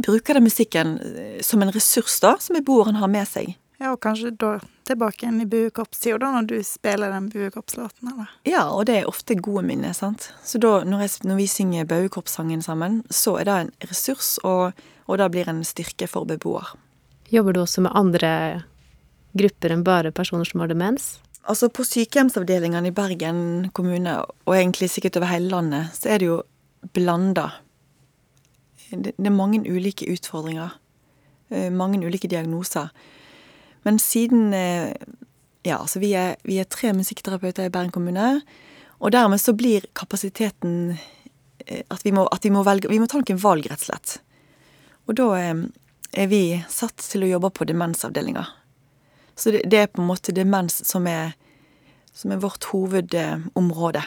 bruke 0.04 0.34
den 0.36 0.46
musikken 0.46 0.98
eh, 0.98 1.38
som 1.44 1.62
en 1.62 1.72
ressurs, 1.74 2.18
da, 2.24 2.36
som 2.40 2.58
beboeren 2.58 2.98
har 3.00 3.10
med 3.12 3.28
seg. 3.28 3.56
Ja, 3.78 3.92
og 3.92 4.00
kanskje 4.02 4.32
da 4.34 4.56
tilbake 4.88 5.22
igjen 5.22 5.42
i 5.44 5.46
buekorpstida, 5.46 6.18
da, 6.18 6.32
når 6.34 6.48
du 6.50 6.56
spiller 6.66 7.12
den 7.14 7.28
buekorpslåten, 7.30 8.10
eller? 8.10 8.32
Ja, 8.48 8.64
og 8.74 8.88
det 8.88 8.96
er 8.98 9.10
ofte 9.10 9.36
gode 9.38 9.62
minner, 9.68 9.94
sant. 9.94 10.32
Så 10.42 10.58
da, 10.62 10.80
når, 10.82 11.04
jeg, 11.04 11.12
når 11.30 11.38
vi 11.38 11.46
synger 11.52 11.86
buekorpssangen 11.90 12.64
sammen, 12.64 13.02
så 13.10 13.36
er 13.38 13.46
det 13.46 13.58
en 13.58 13.70
ressurs, 13.86 14.32
og, 14.42 14.74
og 15.06 15.20
det 15.20 15.30
blir 15.34 15.50
en 15.52 15.62
styrke 15.66 16.10
for 16.10 16.26
beboer. 16.26 16.74
Jobber 17.30 17.54
du 17.54 17.62
også 17.62 17.84
med 17.84 17.94
andre 17.98 18.32
grupper 19.38 19.74
enn 19.74 19.86
bare 19.86 20.14
personer 20.16 20.48
som 20.48 20.64
har 20.64 20.72
demens? 20.72 21.18
Altså, 21.48 21.70
på 21.70 21.86
sykehjemsavdelingene 21.86 22.90
i 22.90 22.96
Bergen 22.96 23.40
kommune, 23.76 24.18
og 24.44 24.56
egentlig 24.56 24.90
sikkert 24.92 25.20
over 25.20 25.30
hele 25.30 25.52
landet, 25.52 25.94
så 25.96 26.10
er 26.12 26.20
det 26.20 26.32
jo 26.32 26.42
blanda. 26.96 27.52
Det, 28.90 29.14
er 29.18 29.34
mange 29.34 29.60
ulike 29.68 30.08
utfordringer. 30.12 30.78
eh, 31.50 31.70
Mange 31.72 32.00
ulike 32.06 32.28
diagnoser. 32.28 32.88
Men 33.84 33.98
siden 33.98 34.54
eh, 34.54 34.94
Ja, 35.64 35.80
altså 35.82 35.98
vi 35.98 36.12
er, 36.14 36.36
vi 36.44 36.58
er 36.58 36.64
tre 36.64 36.92
musikkterapeuter 36.92 37.66
i 37.66 37.70
Bergen 37.70 37.90
kommune, 37.90 38.42
og 39.00 39.12
dermed 39.12 39.40
så 39.40 39.52
blir 39.52 39.84
kapasiteten 39.94 40.96
eh, 41.66 41.82
at 41.90 42.04
vi 42.04 42.12
må, 42.14 42.26
at 42.32 42.44
vi 42.44 42.50
må 42.50 42.62
velge 42.62 42.88
Vi 42.88 42.98
må 42.98 43.06
ta 43.06 43.18
noen 43.18 43.42
valg, 43.42 43.66
rett 43.66 43.82
og 43.82 43.90
slett. 43.90 44.20
Og 45.08 45.16
da 45.18 45.28
er 45.38 46.30
vi 46.30 46.62
satt 46.68 46.96
til 46.96 47.24
å 47.24 47.32
jobbe 47.34 47.50
på 47.50 47.66
demensavdelinga. 47.68 48.46
Så 49.36 49.50
det, 49.50 49.62
det 49.70 49.78
er 49.78 49.90
på 49.92 50.02
en 50.02 50.08
måte 50.08 50.32
demens 50.32 50.80
som 50.88 51.06
er, 51.06 51.34
som 52.12 52.32
er 52.32 52.40
vårt 52.42 52.64
hovedområde. 52.72 54.02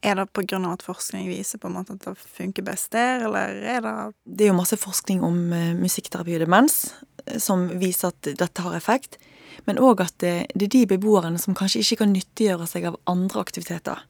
Er 0.00 0.16
det 0.16 0.52
av 0.56 0.72
at 0.72 0.82
forskning 0.82 1.28
viser 1.28 1.60
på 1.60 1.68
en 1.68 1.74
måte 1.76 1.92
at 1.92 2.04
det 2.06 2.14
funker 2.16 2.64
best 2.64 2.92
der, 2.92 3.26
eller 3.26 3.52
er 3.60 3.80
det 3.84 3.94
Det 4.24 4.46
er 4.46 4.48
jo 4.48 4.56
masse 4.56 4.76
forskning 4.80 5.22
om 5.22 5.52
eh, 5.52 5.74
musikkterapi 5.76 6.38
og 6.38 6.46
demens 6.46 6.94
eh, 7.26 7.36
som 7.38 7.68
viser 7.80 8.08
at 8.08 8.30
dette 8.40 8.64
har 8.64 8.76
effekt, 8.76 9.18
men 9.66 9.76
òg 9.76 10.00
at 10.00 10.16
det, 10.24 10.46
det 10.54 10.70
er 10.70 10.72
de 10.72 10.86
beboerne 10.94 11.38
som 11.38 11.54
kanskje 11.54 11.82
ikke 11.84 12.00
kan 12.00 12.14
nyttiggjøre 12.14 12.66
seg 12.70 12.88
av 12.88 12.96
andre 13.12 13.44
aktiviteter. 13.44 14.00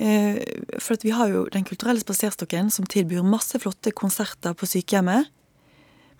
Eh, 0.00 0.40
For 0.80 0.96
vi 1.02 1.12
har 1.12 1.28
jo 1.28 1.44
Den 1.52 1.64
kulturelle 1.64 2.00
spaserstokken 2.00 2.70
som 2.70 2.86
tilbyr 2.86 3.22
masse 3.22 3.58
flotte 3.60 3.92
konserter 3.92 4.54
på 4.56 4.66
sykehjemmet. 4.66 5.28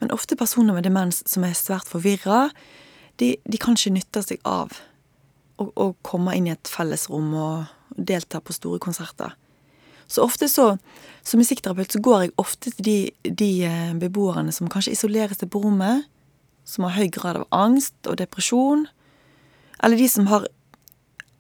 Men 0.01 0.13
ofte 0.13 0.37
personer 0.37 0.75
med 0.75 0.85
demens 0.85 1.23
som 1.29 1.45
er 1.45 1.57
svært 1.57 1.89
forvirra, 1.89 2.51
de, 3.17 3.37
de 3.45 3.59
kan 3.61 3.77
ikke 3.77 3.97
nytte 3.97 4.23
seg 4.25 4.41
av 4.45 4.73
å 5.61 5.93
komme 6.03 6.33
inn 6.37 6.49
i 6.49 6.55
et 6.55 6.69
fellesrom 6.69 7.35
og 7.37 7.80
delta 7.97 8.41
på 8.41 8.55
store 8.57 8.81
konserter. 8.83 9.35
Så 10.11 10.25
ofte 10.27 10.49
så, 10.51 10.73
som 11.23 11.39
musikkterapeut, 11.39 11.93
så 11.93 12.01
går 12.03 12.23
jeg 12.23 12.33
ofte 12.43 12.73
til 12.75 12.87
de, 12.87 13.31
de 13.31 13.51
eh, 13.67 13.93
beboerne 13.99 14.53
som 14.53 14.71
kanskje 14.71 14.97
isolerer 14.97 15.37
seg 15.39 15.53
på 15.53 15.63
rommet, 15.63 16.09
som 16.67 16.87
har 16.87 16.97
høy 16.99 17.11
grad 17.15 17.39
av 17.39 17.47
angst 17.55 17.95
og 18.11 18.19
depresjon, 18.19 18.89
eller 19.83 20.01
de 20.01 20.09
som 20.11 20.27
har 20.31 20.49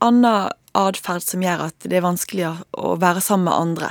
annen 0.00 0.52
atferd 0.78 1.25
som 1.25 1.42
gjør 1.42 1.66
at 1.66 1.88
det 1.88 1.99
er 1.99 2.07
vanskeligere 2.07 2.62
å 2.78 2.95
være 3.00 3.23
sammen 3.25 3.49
med 3.50 3.59
andre. 3.59 3.90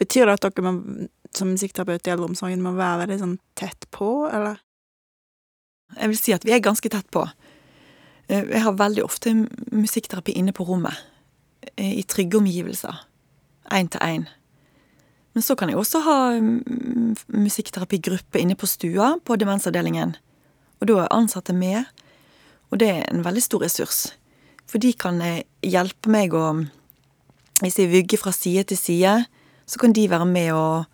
Betyr 0.00 0.26
det 0.26 0.38
at 0.38 0.48
dere 0.48 0.64
må, 0.66 1.06
som 1.36 1.52
musikkterapeut 1.52 2.08
i 2.08 2.14
eldreomsorgen 2.14 2.64
må 2.64 2.74
være 2.76 3.04
veldig 3.04 3.18
sånn 3.20 3.36
tett 3.58 3.86
på, 3.94 4.10
eller? 4.26 4.58
Jeg 5.96 6.12
vil 6.12 6.20
si 6.20 6.34
at 6.34 6.44
vi 6.44 6.52
er 6.52 6.64
ganske 6.64 6.90
tett 6.92 7.06
på. 7.14 7.22
Eh, 8.28 8.42
Jeg 8.42 8.64
har 8.66 8.76
veldig 8.76 9.04
ofte 9.04 9.32
musikkterapi 9.72 10.34
inne 10.36 10.52
på 10.52 10.66
rommet, 10.68 10.98
i 11.76 12.02
trygge 12.02 12.38
omgivelser. 12.38 13.04
Én 13.72 13.88
til 13.92 14.00
én. 14.00 14.26
Men 15.38 15.42
så 15.42 15.54
kan 15.54 15.70
jeg 15.70 15.78
også 15.78 16.00
ha 16.02 16.16
mm, 16.40 17.14
musikkterapigruppe 17.30 18.40
inne 18.40 18.56
på 18.58 18.66
stua 18.66 19.12
på 19.24 19.36
demensavdelingen. 19.38 20.16
Og 20.80 20.88
da 20.90 20.96
er 21.04 21.12
ansatte 21.14 21.54
med, 21.54 21.84
og 22.70 22.80
det 22.82 22.88
er 22.90 23.04
en 23.06 23.22
veldig 23.22 23.42
stor 23.44 23.62
ressurs. 23.62 24.00
For 24.68 24.82
de 24.82 24.92
kan 24.98 25.20
eh, 25.22 25.44
hjelpe 25.62 26.10
meg 26.12 26.34
å 26.34 26.64
Hvis 27.58 27.74
jeg 27.80 27.90
vugger 27.90 28.20
fra 28.22 28.30
side 28.30 28.62
til 28.70 28.78
side, 28.78 29.12
så 29.66 29.78
kan 29.82 29.90
de 29.92 30.04
være 30.10 30.26
med 30.30 30.52
og, 30.54 30.84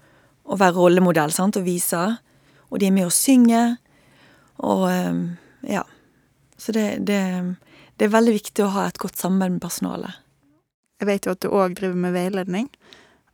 og 0.48 0.60
være 0.60 0.72
rollemodell 0.78 1.32
sant, 1.32 1.58
og 1.60 1.66
vise. 1.66 2.00
Og 2.72 2.80
de 2.80 2.86
er 2.88 2.94
med 2.94 3.04
og 3.04 3.12
synger. 3.12 3.74
Og 4.64 4.86
eh, 4.88 5.18
ja. 5.68 5.82
Så 6.56 6.72
det, 6.72 7.04
det, 7.04 7.20
det 8.00 8.06
er 8.06 8.16
veldig 8.16 8.36
viktig 8.38 8.64
å 8.64 8.72
ha 8.78 8.86
et 8.88 9.00
godt 9.00 9.20
samarbeid 9.20 9.58
med 9.58 9.64
personalet. 9.66 10.23
Jeg 11.00 11.08
vet 11.10 11.26
jo 11.26 11.34
at 11.34 11.42
du 11.42 11.50
òg 11.50 11.74
driver 11.78 11.98
med 11.98 12.14
veiledning 12.14 12.68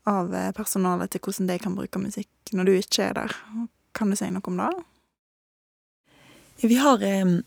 av 0.08 0.32
eh, 0.34 0.50
personalet 0.56 1.12
til 1.12 1.22
hvordan 1.24 1.50
de 1.50 1.58
kan 1.60 1.76
bruke 1.76 2.00
musikk 2.00 2.54
når 2.56 2.68
du 2.68 2.72
ikke 2.78 3.08
er 3.10 3.18
der. 3.18 3.34
Kan 3.96 4.12
du 4.12 4.18
si 4.18 4.28
noe 4.32 4.44
om 4.48 4.60
det? 4.60 4.70
Vi 6.64 6.78
har 6.80 7.02
eh, 7.04 7.40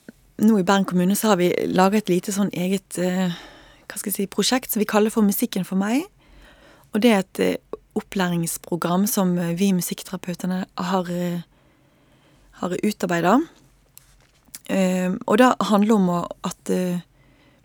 Nå 0.43 0.55
i 0.57 0.65
Bergen 0.65 0.87
kommune 0.89 1.15
så 1.15 1.29
har 1.31 1.37
vi 1.37 1.51
laga 1.69 1.99
et 1.99 2.09
lite 2.09 2.33
sånn 2.33 2.49
eget 2.57 2.97
eh, 2.97 3.33
hva 3.85 3.99
skal 3.99 4.09
jeg 4.09 4.15
si, 4.15 4.31
prosjekt 4.31 4.73
som 4.73 4.81
vi 4.81 4.89
kaller 4.89 5.13
for 5.13 5.25
Musikken 5.25 5.65
for 5.67 5.77
meg. 5.77 6.07
Og 6.93 7.03
det 7.03 7.11
er 7.13 7.21
et 7.21 7.61
opplæringsprogram 7.97 9.05
som 9.09 9.35
vi 9.57 9.69
musikkterapeutene 9.75 10.63
har, 10.89 11.11
har 12.57 12.75
utarbeida. 12.81 13.35
Og 15.29 15.37
det 15.41 15.49
handler 15.69 15.93
om 15.93 16.09
at, 16.49 16.73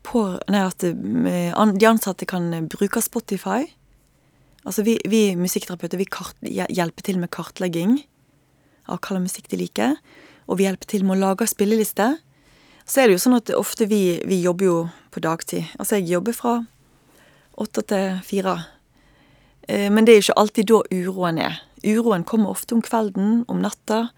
på, 0.09 0.23
nei, 0.49 0.63
at 0.65 0.85
eh, 0.89 1.53
de 1.53 1.89
ansatte 1.89 2.29
kan 2.29 2.49
eh, 2.55 2.65
bruke 2.65 3.03
Spotify. 3.05 3.67
Altså 4.65 4.85
vi, 4.85 4.97
vi 5.09 5.37
musikkterapeuter 5.39 6.01
vi 6.01 6.09
kart, 6.09 6.37
hjelper 6.43 7.05
til 7.07 7.21
med 7.21 7.33
kartlegging 7.33 8.01
av 8.89 8.99
hva 8.99 9.13
slags 9.13 9.27
musikk 9.27 9.53
de 9.53 9.61
liker. 9.61 9.95
Og 10.49 10.61
vi 10.61 10.67
hjelper 10.67 10.89
til 10.89 11.05
med 11.05 11.19
å 11.19 11.29
lage 11.29 11.49
spillelister. 11.49 12.17
Så 12.89 13.03
er 13.03 13.09
det 13.09 13.19
jo 13.19 13.23
sånn 13.27 13.37
at 13.37 13.53
ofte 13.53 13.89
vi, 13.89 14.19
vi 14.25 14.41
jobber 14.41 14.69
jo 14.69 14.79
på 15.13 15.23
dagtid. 15.25 15.69
Altså 15.77 15.99
jeg 15.99 16.09
jobber 16.15 16.37
fra 16.37 16.55
åtte 17.61 17.85
til 17.91 18.21
fire. 18.25 18.57
Eh, 19.69 19.89
Men 19.93 20.05
det 20.05 20.15
er 20.15 20.21
jo 20.21 20.27
ikke 20.29 20.41
alltid 20.43 20.71
da 20.73 20.83
uroen 20.93 21.41
er. 21.45 21.61
Uroen 21.85 22.25
kommer 22.25 22.57
ofte 22.57 22.75
om 22.75 22.83
kvelden, 22.83 23.45
om 23.49 23.61
natta. 23.63 24.09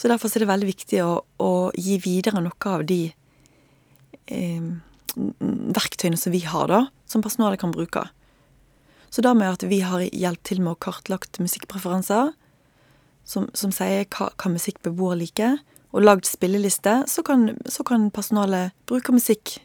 Så 0.00 0.08
derfor 0.08 0.32
er 0.32 0.42
det 0.42 0.48
veldig 0.48 0.70
viktig 0.70 1.02
å, 1.04 1.10
å 1.44 1.52
gi 1.76 1.98
videre 2.00 2.40
noe 2.40 2.72
av 2.72 2.86
de 2.88 3.02
eh, 4.26 4.70
verktøyene 5.16 6.18
som 6.20 6.34
vi 6.34 6.42
har, 6.46 6.68
da, 6.70 6.84
som 7.10 7.22
personalet 7.24 7.60
kan 7.62 7.74
bruke. 7.74 8.06
Så 9.10 9.24
da 9.26 9.34
med 9.34 9.56
at 9.56 9.64
vi 9.66 9.80
har 9.82 10.04
hjulpet 10.06 10.44
til 10.46 10.62
med 10.62 10.76
å 10.76 10.80
kartlagt 10.80 11.40
musikkpreferanser, 11.42 12.30
som, 13.26 13.48
som 13.54 13.72
sier 13.74 14.06
hva, 14.10 14.30
hva 14.34 14.52
musikk 14.52 14.80
beboere 14.86 15.20
liker, 15.24 15.58
og 15.90 16.04
lagd 16.06 16.28
spilleliste, 16.28 17.00
så 17.10 17.24
kan, 17.26 17.50
så 17.66 17.82
kan 17.86 18.10
personalet 18.14 18.74
bruke 18.86 19.14
musikk 19.14 19.56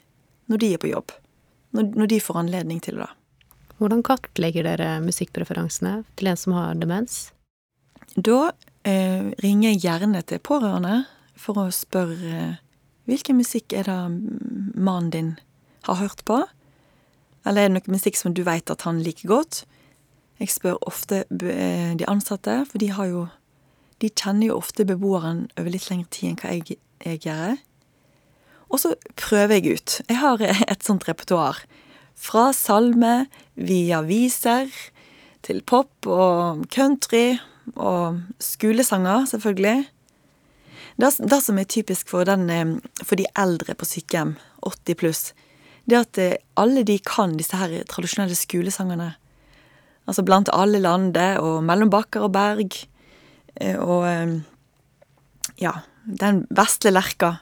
når 0.50 0.62
de 0.62 0.72
er 0.74 0.82
på 0.82 0.90
jobb. 0.90 1.14
Når, 1.78 1.92
når 1.94 2.10
de 2.10 2.20
får 2.24 2.42
anledning 2.42 2.82
til 2.82 2.98
det. 3.02 3.10
Hvordan 3.78 4.02
kartlegger 4.08 4.66
dere 4.66 4.90
musikkpreferansene 5.04 6.00
til 6.16 6.32
en 6.32 6.40
som 6.40 6.56
har 6.56 6.78
demens? 6.80 7.30
Da 8.16 8.54
eh, 8.88 9.34
ringer 9.44 9.74
jeg 9.74 9.84
gjerne 9.84 10.22
til 10.26 10.40
pårørende 10.40 11.02
for 11.38 11.60
å 11.60 11.72
spørre 11.76 12.56
hvilken 13.06 13.38
musikk 13.40 13.74
er 13.74 13.88
det 13.88 14.00
mannen 14.76 15.12
din 15.14 15.32
har 15.86 16.00
hørt 16.02 16.24
på? 16.26 16.42
Eller 17.46 17.66
er 17.66 17.70
det 17.70 17.78
noe 17.78 17.94
musikk 17.94 18.18
som 18.18 18.34
du 18.34 18.44
vet 18.46 18.72
at 18.74 18.86
han 18.88 19.04
liker 19.06 19.30
godt? 19.30 19.64
Jeg 20.42 20.52
spør 20.52 20.82
ofte 20.90 21.24
eh, 21.30 21.94
de 21.96 22.08
ansatte, 22.10 22.58
for 22.70 22.82
de 22.82 22.92
har 22.92 23.12
jo 23.12 23.28
De 24.04 24.10
kjenner 24.12 24.50
jo 24.50 24.58
ofte 24.60 24.84
beboeren 24.84 25.46
over 25.56 25.72
litt 25.72 25.86
lengre 25.88 26.10
tid 26.12 26.34
enn 26.34 26.40
hva 26.42 26.50
jeg, 26.52 26.76
jeg 27.00 27.20
gjør. 27.24 27.54
Og 28.68 28.82
så 28.82 28.90
prøver 29.16 29.56
jeg 29.56 29.78
ut. 29.78 29.94
Jeg 30.10 30.18
har 30.20 30.42
et 30.74 30.84
sånt 30.84 31.08
repertoar. 31.08 31.62
Fra 32.20 32.50
salme, 32.52 33.30
via 33.56 34.02
viser, 34.04 34.68
til 35.48 35.62
pop 35.64 36.10
og 36.12 36.66
country 36.76 37.38
og 37.76 38.20
skolesanger, 38.44 39.30
selvfølgelig. 39.32 39.86
Det, 40.96 41.42
som 41.44 41.58
er 41.60 41.68
typisk 41.68 42.08
for, 42.08 42.24
den, 42.24 42.50
eh, 42.50 42.78
for 43.04 43.20
de 43.20 43.28
eldre 43.36 43.76
på 43.76 43.88
sykehjem, 43.88 44.38
80 44.64 44.96
pluss, 44.96 45.24
det 45.86 45.98
er 45.98 46.06
at 46.06 46.18
eh, 46.18 46.38
alle 46.56 46.86
de 46.88 46.96
kan 47.04 47.36
disse 47.36 47.58
her 47.60 47.84
tradisjonelle 47.92 48.36
skolesangene. 48.36 49.10
Altså 50.08 50.24
blant 50.24 50.50
alle 50.54 50.80
landet, 50.80 51.40
og 51.44 51.64
mellom 51.68 51.92
bakker 51.92 52.24
og 52.24 52.32
berg. 52.32 52.88
eh, 53.60 53.76
Og 53.76 54.06
ja, 55.60 55.74
den 56.06 56.46
vesle 56.50 56.92
lerka. 56.92 57.40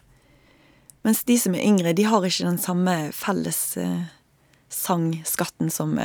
Mens 1.04 1.24
de 1.24 1.38
som 1.38 1.54
er 1.54 1.66
yngre, 1.66 1.94
de 1.94 2.04
har 2.04 2.24
ikke 2.24 2.46
den 2.46 2.58
samme 2.58 3.12
felles 3.12 3.78
sangskatten 4.70 5.70
som, 5.70 6.00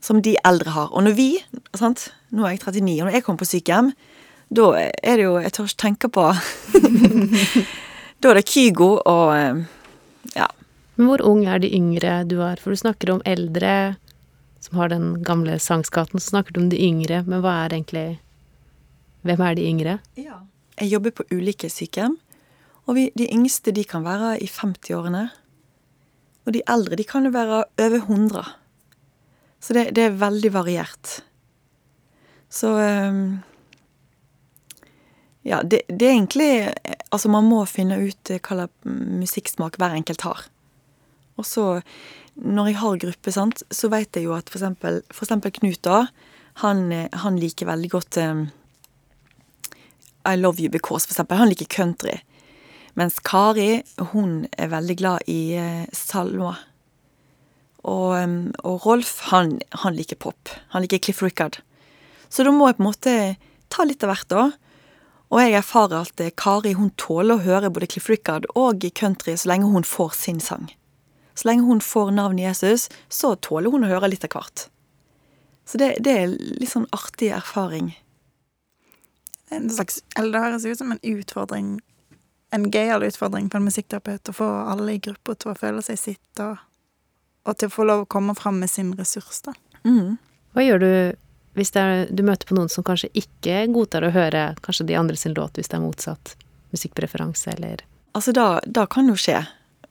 som 0.00 0.20
de 0.22 0.36
eldre 0.44 0.70
har. 0.70 0.92
Og 0.92 1.02
når 1.02 1.14
vi, 1.16 1.28
sant, 1.74 2.12
nå 2.30 2.44
er 2.44 2.50
jeg 2.56 2.60
39, 2.60 3.00
og 3.00 3.06
når 3.06 3.14
jeg 3.16 3.24
kommer 3.24 3.38
på 3.38 3.48
sykehjem, 3.48 3.94
da 4.48 4.66
er 4.76 5.16
det 5.16 5.24
jo 5.24 5.38
Jeg 5.40 5.52
tør 5.56 5.70
ikke 5.70 5.82
tenke 5.82 6.08
på 6.12 6.24
Da 8.20 8.30
er 8.30 8.38
det 8.38 8.46
Kygo 8.48 8.90
og 9.00 9.32
eh, 9.36 9.64
ja. 10.36 10.48
Men 10.94 11.08
hvor 11.08 11.24
ung 11.26 11.44
er 11.50 11.60
de 11.60 11.72
yngre 11.74 12.22
du 12.28 12.38
er? 12.44 12.60
For 12.60 12.72
du 12.72 12.80
snakker 12.80 13.12
om 13.12 13.22
eldre 13.28 13.96
som 14.64 14.78
har 14.80 14.88
den 14.88 15.22
gamle 15.22 15.58
sangskatten, 15.60 16.20
så 16.20 16.30
snakker 16.30 16.54
du 16.54 16.62
om 16.62 16.68
de 16.72 16.78
yngre, 16.80 17.20
men 17.28 17.42
hva 17.44 17.64
er 17.64 17.74
egentlig 17.76 18.20
Hvem 19.24 19.40
er 19.40 19.54
de 19.56 19.64
yngre? 19.64 19.92
Ja. 20.20 20.42
jeg 20.80 20.90
jobber 20.92 21.12
på 21.16 21.24
ulike 21.32 21.70
sykehjem. 21.72 22.18
Og 22.84 22.96
vi, 22.98 23.04
de 23.16 23.24
yngste 23.32 23.72
de 23.72 23.84
kan 23.88 24.04
være 24.04 24.34
i 24.44 24.48
50-årene. 24.52 25.22
Og 26.44 26.52
de 26.52 26.60
eldre 26.68 26.98
de 27.00 27.06
kan 27.08 27.24
jo 27.24 27.32
være 27.32 27.62
over 27.80 27.96
100. 28.02 28.44
Så 29.64 29.72
det, 29.72 29.86
det 29.96 30.04
er 30.04 30.18
veldig 30.20 30.50
variert. 30.52 31.14
Så 32.52 32.74
um, 32.76 33.40
Ja, 35.44 35.60
det, 35.62 35.82
det, 35.88 36.06
er 36.06 36.14
egentlig 36.14 36.50
Altså, 37.12 37.28
man 37.28 37.44
må 37.44 37.60
finne 37.68 37.98
ut 38.00 38.30
hva 38.32 38.56
slags 38.56 38.88
musikksmak 38.88 39.76
hver 39.78 39.96
enkelt 39.96 40.24
har. 40.24 40.46
Og 41.36 41.46
så, 41.46 41.66
når 42.34 42.70
jeg 42.70 42.80
har 42.80 43.00
gruppe, 43.04 43.34
sant, 43.34 43.62
så 43.70 43.90
veit 43.92 44.16
jeg 44.16 44.28
jo 44.28 44.34
at 44.36 44.48
for 44.50 44.60
eksempel, 44.60 45.02
for 45.12 45.26
eksempel 45.26 45.52
Knut, 45.54 45.82
da, 45.86 46.06
han, 46.62 46.86
han 47.12 47.38
liker 47.40 47.68
veldig 47.68 47.90
godt 47.90 48.18
um, 48.22 48.46
I 50.24 50.36
Love 50.38 50.62
You 50.62 50.70
Because, 50.70 51.06
for 51.06 51.14
eksempel. 51.14 51.38
Han 51.38 51.50
liker 51.50 51.68
country. 51.70 52.20
Mens 52.94 53.18
Kari, 53.26 53.82
hun 54.14 54.44
er 54.56 54.70
veldig 54.70 54.96
glad 55.00 55.30
i 55.30 55.56
uh, 55.58 55.84
salmer. 55.92 56.62
Og, 57.84 58.14
um, 58.16 58.38
og, 58.62 58.86
Rolf, 58.86 59.18
han, 59.30 59.58
han, 59.82 59.96
liker 59.98 60.16
pop. 60.16 60.52
Han 60.72 60.86
liker 60.86 61.02
Cliff 61.02 61.22
Rickard. 61.22 61.58
Så 62.32 62.46
da 62.46 62.54
må 62.54 62.70
jeg 62.70 62.78
på 62.78 62.84
en 62.84 62.88
måte 62.88 63.16
ta 63.74 63.84
litt 63.84 64.06
av 64.06 64.14
hvert, 64.14 64.30
da. 64.30 64.44
Og 65.32 65.40
jeg 65.40 65.56
erfarer 65.58 66.04
at 66.04 66.20
Kari 66.36 66.74
hun 66.78 66.92
tåler 67.00 67.38
å 67.38 67.44
høre 67.44 67.72
både 67.72 67.88
Cliff 67.90 68.10
Rickard 68.10 68.46
og 68.54 68.84
country 68.94 69.36
så 69.40 69.50
lenge 69.50 69.70
hun 69.72 69.86
får 69.88 70.14
sin 70.18 70.40
sang. 70.40 70.68
Så 71.34 71.48
lenge 71.48 71.66
hun 71.66 71.80
får 71.82 72.12
navnet 72.14 72.44
Jesus, 72.44 72.88
så 73.08 73.34
tåler 73.34 73.72
hun 73.72 73.86
å 73.86 73.90
høre 73.90 74.12
litt 74.12 74.26
av 74.26 74.36
hvert. 74.36 74.68
Så 75.64 75.80
det, 75.80 75.96
det 76.04 76.12
er 76.12 76.34
litt 76.60 76.70
sånn 76.70 76.86
artig 76.94 77.32
erfaring. 77.34 77.94
En 79.54 79.70
slags, 79.70 80.02
eller 80.16 80.32
Det 80.32 80.44
høres 80.44 80.66
ut 80.66 80.78
som 80.78 80.92
en 80.92 81.02
utfordring, 81.02 81.72
en 82.54 82.68
gøyal 82.70 83.06
utfordring 83.08 83.48
på 83.50 83.58
en 83.58 83.66
musikkterapeut 83.66 84.30
å 84.30 84.36
få 84.36 84.46
alle 84.70 84.96
i 84.96 85.02
gruppa 85.02 85.34
til 85.34 85.52
å 85.52 85.58
føle 85.58 85.82
seg 85.84 85.98
sitt, 86.00 86.42
og, 86.44 86.60
og, 87.44 87.56
til 87.58 87.70
å 87.70 87.74
få 87.74 87.88
lov 87.88 88.04
å 88.04 88.10
komme 88.10 88.36
fram 88.38 88.60
med 88.62 88.70
sin 88.70 88.92
ressurs, 88.98 89.42
da. 89.46 89.56
Mm. 89.84 90.16
Hva 90.54 90.62
gjør 90.64 90.84
du 90.84 90.90
hvis 91.54 91.72
er, 91.78 92.06
du 92.10 92.24
møter 92.26 92.48
på 92.48 92.56
noen 92.56 92.70
som 92.72 92.84
kanskje 92.86 93.12
ikke 93.18 93.64
godtar 93.74 94.06
å 94.06 94.12
høre 94.14 94.52
kanskje 94.64 94.88
de 94.90 94.96
andre 94.98 95.18
sin 95.18 95.36
låt, 95.36 95.54
hvis 95.58 95.70
det 95.70 95.78
er 95.78 95.84
motsatt 95.84 96.34
musikkpreferanse, 96.74 97.54
eller 97.54 97.84
Altså, 98.14 98.30
da, 98.30 98.60
da 98.62 98.84
kan 98.86 99.08
jo 99.10 99.16
skje. 99.18 99.40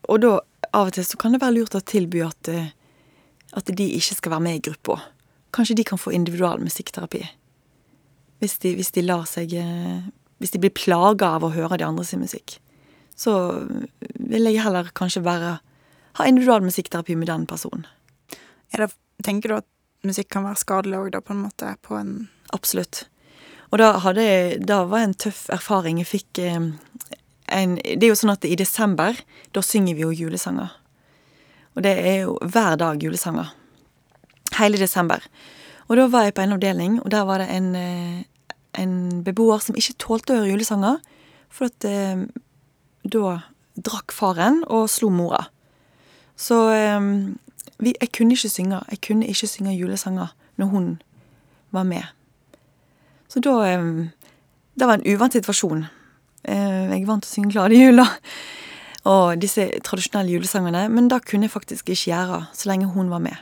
Og 0.07 0.21
da, 0.23 0.37
av 0.71 0.87
og 0.87 0.93
til, 0.95 1.03
så 1.03 1.17
kan 1.19 1.33
det 1.35 1.41
være 1.41 1.57
lurt 1.57 1.75
å 1.75 1.81
tilby 1.83 2.21
at, 2.23 2.47
eh, 2.47 2.69
at 3.51 3.67
de 3.67 3.87
ikke 3.97 4.15
skal 4.15 4.31
være 4.37 4.45
med 4.45 4.59
i 4.59 4.61
gruppa. 4.69 4.95
Kanskje 5.51 5.75
de 5.75 5.83
kan 5.87 5.99
få 5.99 6.13
individual 6.15 6.63
musikkterapi. 6.63 7.19
Hvis 8.39 8.55
de, 8.63 8.71
hvis 8.79 8.93
de 8.95 9.03
lar 9.03 9.27
seg 9.29 9.53
eh, 9.59 10.07
Hvis 10.39 10.51
de 10.55 10.59
blir 10.59 10.73
plaga 10.75 11.35
av 11.37 11.43
å 11.45 11.51
høre 11.53 11.77
de 11.79 11.85
andre 11.85 12.03
sin 12.03 12.19
musikk. 12.19 12.57
Så 13.15 13.31
vil 14.19 14.47
jeg 14.49 14.63
heller 14.63 14.89
kanskje 14.95 15.21
være 15.23 15.53
ha 16.17 16.25
individual 16.27 16.63
musikkterapi 16.65 17.15
med 17.15 17.29
den 17.29 17.45
personen. 17.47 17.85
Det, 18.73 18.89
tenker 19.23 19.49
du 19.49 19.55
at 19.61 19.67
musikk 20.07 20.29
kan 20.35 20.45
være 20.47 20.61
skadelig 20.61 20.99
òg, 20.99 21.09
da, 21.15 21.23
på 21.23 21.35
en 21.35 21.43
måte? 21.45 21.75
På 21.85 21.97
en 21.99 22.13
Absolutt. 22.53 23.05
Og 23.73 23.79
da, 23.81 23.95
hadde, 24.03 24.25
da 24.61 24.83
var 24.85 25.07
en 25.07 25.15
tøff 25.17 25.47
erfaring. 25.53 25.97
Jeg 26.03 26.11
fikk 26.11 26.41
eh, 26.43 26.69
en 27.53 27.75
Det 27.81 28.05
er 28.05 28.11
jo 28.11 28.19
sånn 28.19 28.35
at 28.35 28.45
i 28.45 28.57
desember, 28.59 29.17
da 29.53 29.63
synger 29.65 29.97
vi 29.97 30.05
jo 30.05 30.13
julesanger. 30.13 30.69
Og 31.73 31.81
det 31.85 31.93
er 31.97 32.19
jo 32.27 32.37
hver 32.41 32.77
dag 32.77 33.01
julesanger. 33.01 33.49
Hele 34.59 34.77
desember. 34.77 35.23
Og 35.89 35.97
da 35.97 36.05
var 36.11 36.27
jeg 36.27 36.35
på 36.37 36.43
en 36.43 36.55
avdeling, 36.55 36.99
og 37.01 37.09
der 37.11 37.25
var 37.25 37.41
det 37.41 37.49
en, 37.49 37.73
eh, 37.75 38.23
en 38.79 39.23
beboer 39.25 39.59
som 39.61 39.75
ikke 39.75 39.97
tålte 39.99 40.33
å 40.33 40.41
høre 40.41 40.53
julesanger, 40.53 41.01
for 41.49 41.69
at 41.69 41.85
eh, 41.89 42.25
da 43.03 43.39
drakk 43.73 44.13
faren 44.13 44.61
og 44.69 44.85
slo 44.89 45.09
mora. 45.09 45.47
Så 46.37 46.59
eh, 46.73 47.09
vi, 47.79 47.95
jeg 48.01 48.11
kunne 48.11 48.35
ikke 48.35 48.49
synge. 48.49 48.81
Jeg 48.91 49.01
kunne 49.07 49.27
ikke 49.27 49.47
synge 49.47 49.77
julesanger 49.77 50.35
når 50.57 50.65
hun 50.65 51.01
var 51.71 51.83
med. 51.83 52.03
Så 53.27 53.39
da 53.39 53.51
Det 54.73 54.87
var 54.87 54.93
en 54.93 55.13
uvant 55.13 55.33
situasjon. 55.33 55.85
Jeg 56.47 57.01
er 57.01 57.05
vant 57.05 57.23
til 57.23 57.29
å 57.29 57.33
synge 57.33 57.51
Glade 57.51 57.77
jul. 57.77 58.01
Og 59.05 59.41
disse 59.41 59.69
tradisjonelle 59.83 60.31
julesangene. 60.31 60.87
Men 60.89 61.07
da 61.07 61.19
kunne 61.19 61.45
jeg 61.47 61.51
faktisk 61.51 61.89
ikke 61.89 62.11
gjøre, 62.11 62.45
så 62.53 62.69
lenge 62.69 62.91
hun 62.93 63.09
var 63.09 63.19
med. 63.19 63.35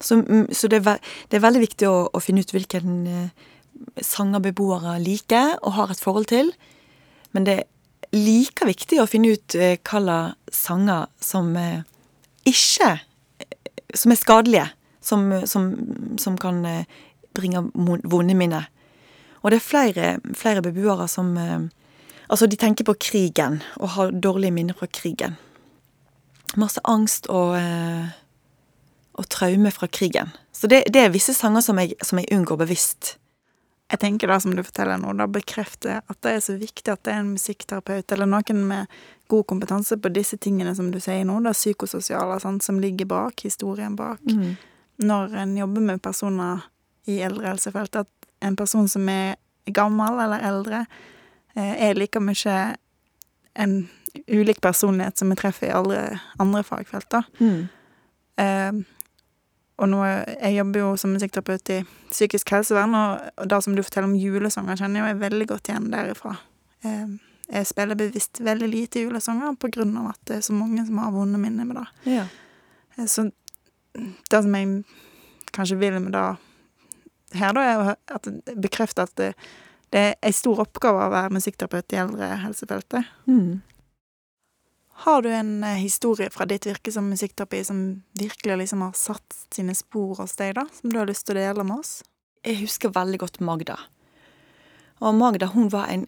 Så, 0.00 0.20
så 0.52 0.68
det, 0.68 0.86
er, 0.86 0.98
det, 1.30 1.38
er, 1.38 1.44
veldig 1.44 1.60
viktig 1.60 1.88
å, 1.88 2.08
å 2.12 2.20
finne 2.20 2.44
ut 2.44 2.52
hvilken 2.52 3.06
eh, 3.08 3.46
sanger 4.04 4.42
beboere 4.44 4.98
liker 5.00 5.56
og 5.62 5.72
har 5.78 5.92
et 5.92 6.02
forhold 6.02 6.28
til. 6.28 6.52
Men 7.32 7.48
det 7.48 7.54
er 7.62 7.64
like 8.16 8.68
viktig 8.68 9.00
å 9.00 9.08
finne 9.08 9.32
ut 9.32 9.56
eh, 9.56 9.78
hvilke 9.80 10.36
sanger 10.52 11.08
som 11.20 11.54
eh, 11.56 11.80
ikke 12.46 12.98
Som 13.94 14.12
er 14.12 14.16
skadelige. 14.16 14.66
Som, 15.00 15.46
som, 15.46 15.70
som 16.18 16.36
kan 16.38 16.64
eh, 16.66 16.84
bringe 17.34 17.62
vonde 18.04 18.34
minner. 18.34 18.66
Og 19.42 19.50
det 19.50 19.60
er 19.60 19.62
flere, 19.62 20.06
flere 20.34 20.62
beboere 20.62 21.06
som 21.08 21.36
eh, 21.38 21.60
Altså, 22.26 22.46
de 22.46 22.56
tenker 22.56 22.84
på 22.84 22.96
krigen 22.98 23.60
og 23.76 23.92
har 23.94 24.10
dårlige 24.10 24.50
minner 24.50 24.74
fra 24.74 24.88
krigen. 24.90 25.36
Masse 26.56 26.80
angst 26.84 27.28
og, 27.30 27.54
eh, 27.54 28.08
og 29.14 29.28
traume 29.30 29.70
fra 29.70 29.86
krigen. 29.86 30.32
Så 30.52 30.66
det, 30.66 30.82
det 30.90 31.04
er 31.04 31.14
visse 31.14 31.34
sanger 31.34 31.62
som 31.62 31.78
jeg, 31.78 31.94
som 32.02 32.18
jeg 32.18 32.32
unngår 32.32 32.56
bevisst. 32.64 33.16
Jeg 33.86 34.00
tenker 34.02 34.30
da, 34.30 34.40
som 34.42 34.54
du 34.56 34.62
forteller 34.66 34.98
nå, 34.98 35.12
da 35.14 35.28
bekrefter 35.30 36.00
at 36.02 36.18
det 36.26 36.32
er 36.34 36.40
så 36.42 36.56
viktig 36.58 36.90
at 36.90 37.04
det 37.06 37.12
er 37.12 37.20
en 37.22 37.34
musikkterapeut 37.36 38.12
eller 38.12 38.26
noen 38.26 38.64
med 38.66 38.96
god 39.30 39.46
kompetanse 39.52 39.98
på 40.02 40.10
disse 40.14 40.38
tingene 40.42 40.72
som 40.74 40.88
du 40.90 40.98
sier 41.02 41.22
nå, 41.26 41.38
det 41.44 41.54
psykososiale, 41.54 42.40
sant, 42.42 42.66
som 42.66 42.80
ligger 42.82 43.06
bak, 43.10 43.44
historien 43.46 43.94
bak. 43.98 44.22
Mm. 44.26 44.56
Når 45.06 45.36
en 45.42 45.54
jobber 45.60 45.86
med 45.86 46.02
personer 46.02 46.66
i 47.06 47.20
eldrehelsefeltet, 47.22 48.08
at 48.08 48.46
en 48.46 48.58
person 48.58 48.88
som 48.90 49.06
er 49.08 49.36
gammel 49.70 50.18
eller 50.24 50.42
eldre, 50.46 50.82
eh, 51.54 51.88
er 51.88 51.94
like 51.94 52.20
mye 52.22 52.58
en 53.54 53.78
ulik 54.26 54.60
personlighet 54.60 55.18
som 55.18 55.30
vi 55.30 55.38
treffer 55.38 55.70
i 55.70 55.74
alle 55.74 56.20
andre 56.42 56.62
fagfelt, 56.66 57.08
da. 57.10 57.22
Mm. 57.38 57.68
Eh, 58.36 58.95
og 59.76 59.90
nå, 59.92 60.00
jeg 60.06 60.56
jobber 60.56 60.80
jo 60.80 60.90
som 60.96 61.12
musikkterapeut 61.12 61.70
i 61.74 61.78
psykisk 62.08 62.52
helsevern, 62.54 62.96
og, 62.96 63.48
det 63.50 63.58
som 63.64 63.76
du 63.76 63.82
forteller 63.84 64.08
om 64.08 64.16
julesanger, 64.16 64.78
kjenner 64.80 65.02
jeg 65.02 65.16
jo 65.16 65.22
veldig 65.24 65.48
godt 65.50 65.70
igjen 65.70 65.90
derifra. 65.92 66.32
Eh, 66.86 67.16
jeg 67.46 67.68
spiller 67.68 67.98
bevisst 67.98 68.40
veldig 68.42 68.68
lite 68.72 69.04
julesanger 69.04 69.54
på 69.60 69.70
grunn 69.74 69.92
av 70.00 70.14
at 70.14 70.22
det 70.30 70.38
er 70.38 70.46
så 70.48 70.56
mange 70.56 70.82
som 70.86 70.98
har 71.02 71.12
vonde 71.14 71.38
minner 71.40 71.68
med 71.68 71.78
det. 71.82 72.16
Ja. 72.16 72.24
Eh, 72.96 73.04
så 73.10 73.28
det 74.32 74.42
som 74.42 74.56
jeg 74.56 74.82
kanskje 75.56 75.78
vil 75.80 76.00
med 76.00 76.16
det 76.16 76.24
her, 77.36 77.52
da, 77.52 77.62
er 77.62 77.94
at 78.16 78.26
det 78.28 78.56
bekrefter 78.62 79.04
at 79.04 79.14
det, 79.20 79.32
det 79.92 80.02
er 80.02 80.14
en 80.24 80.36
stor 80.36 80.64
oppgave 80.64 81.04
å 81.04 81.12
være 81.12 81.36
musikkterapeut 81.36 81.92
i 81.92 82.00
eldrehelsefeltet. 82.00 83.12
Mm. 83.28 83.60
Har 84.98 85.22
du 85.22 85.28
en 85.28 85.64
eh, 85.64 85.76
historie 85.76 86.30
fra 86.32 86.46
ditt 86.48 86.66
virke 86.66 86.92
som 86.92 87.10
musikkterapi 87.10 87.64
som 87.64 87.80
virkelig 88.16 88.56
liksom 88.62 88.80
har 88.80 88.94
satt 88.96 89.34
sine 89.52 89.74
spor 89.76 90.14
hos 90.22 90.36
deg, 90.38 90.54
da? 90.56 90.64
Som 90.72 90.92
du 90.92 90.96
har 90.98 91.08
lyst 91.08 91.26
til 91.28 91.36
å 91.36 91.42
dele 91.42 91.66
med 91.68 91.82
oss? 91.82 91.98
Jeg 92.46 92.62
husker 92.62 92.94
veldig 92.94 93.20
godt 93.20 93.42
Magda. 93.44 93.76
Og 95.04 95.12
Magda, 95.18 95.50
hun 95.52 95.68
var 95.72 95.90
en 95.92 96.06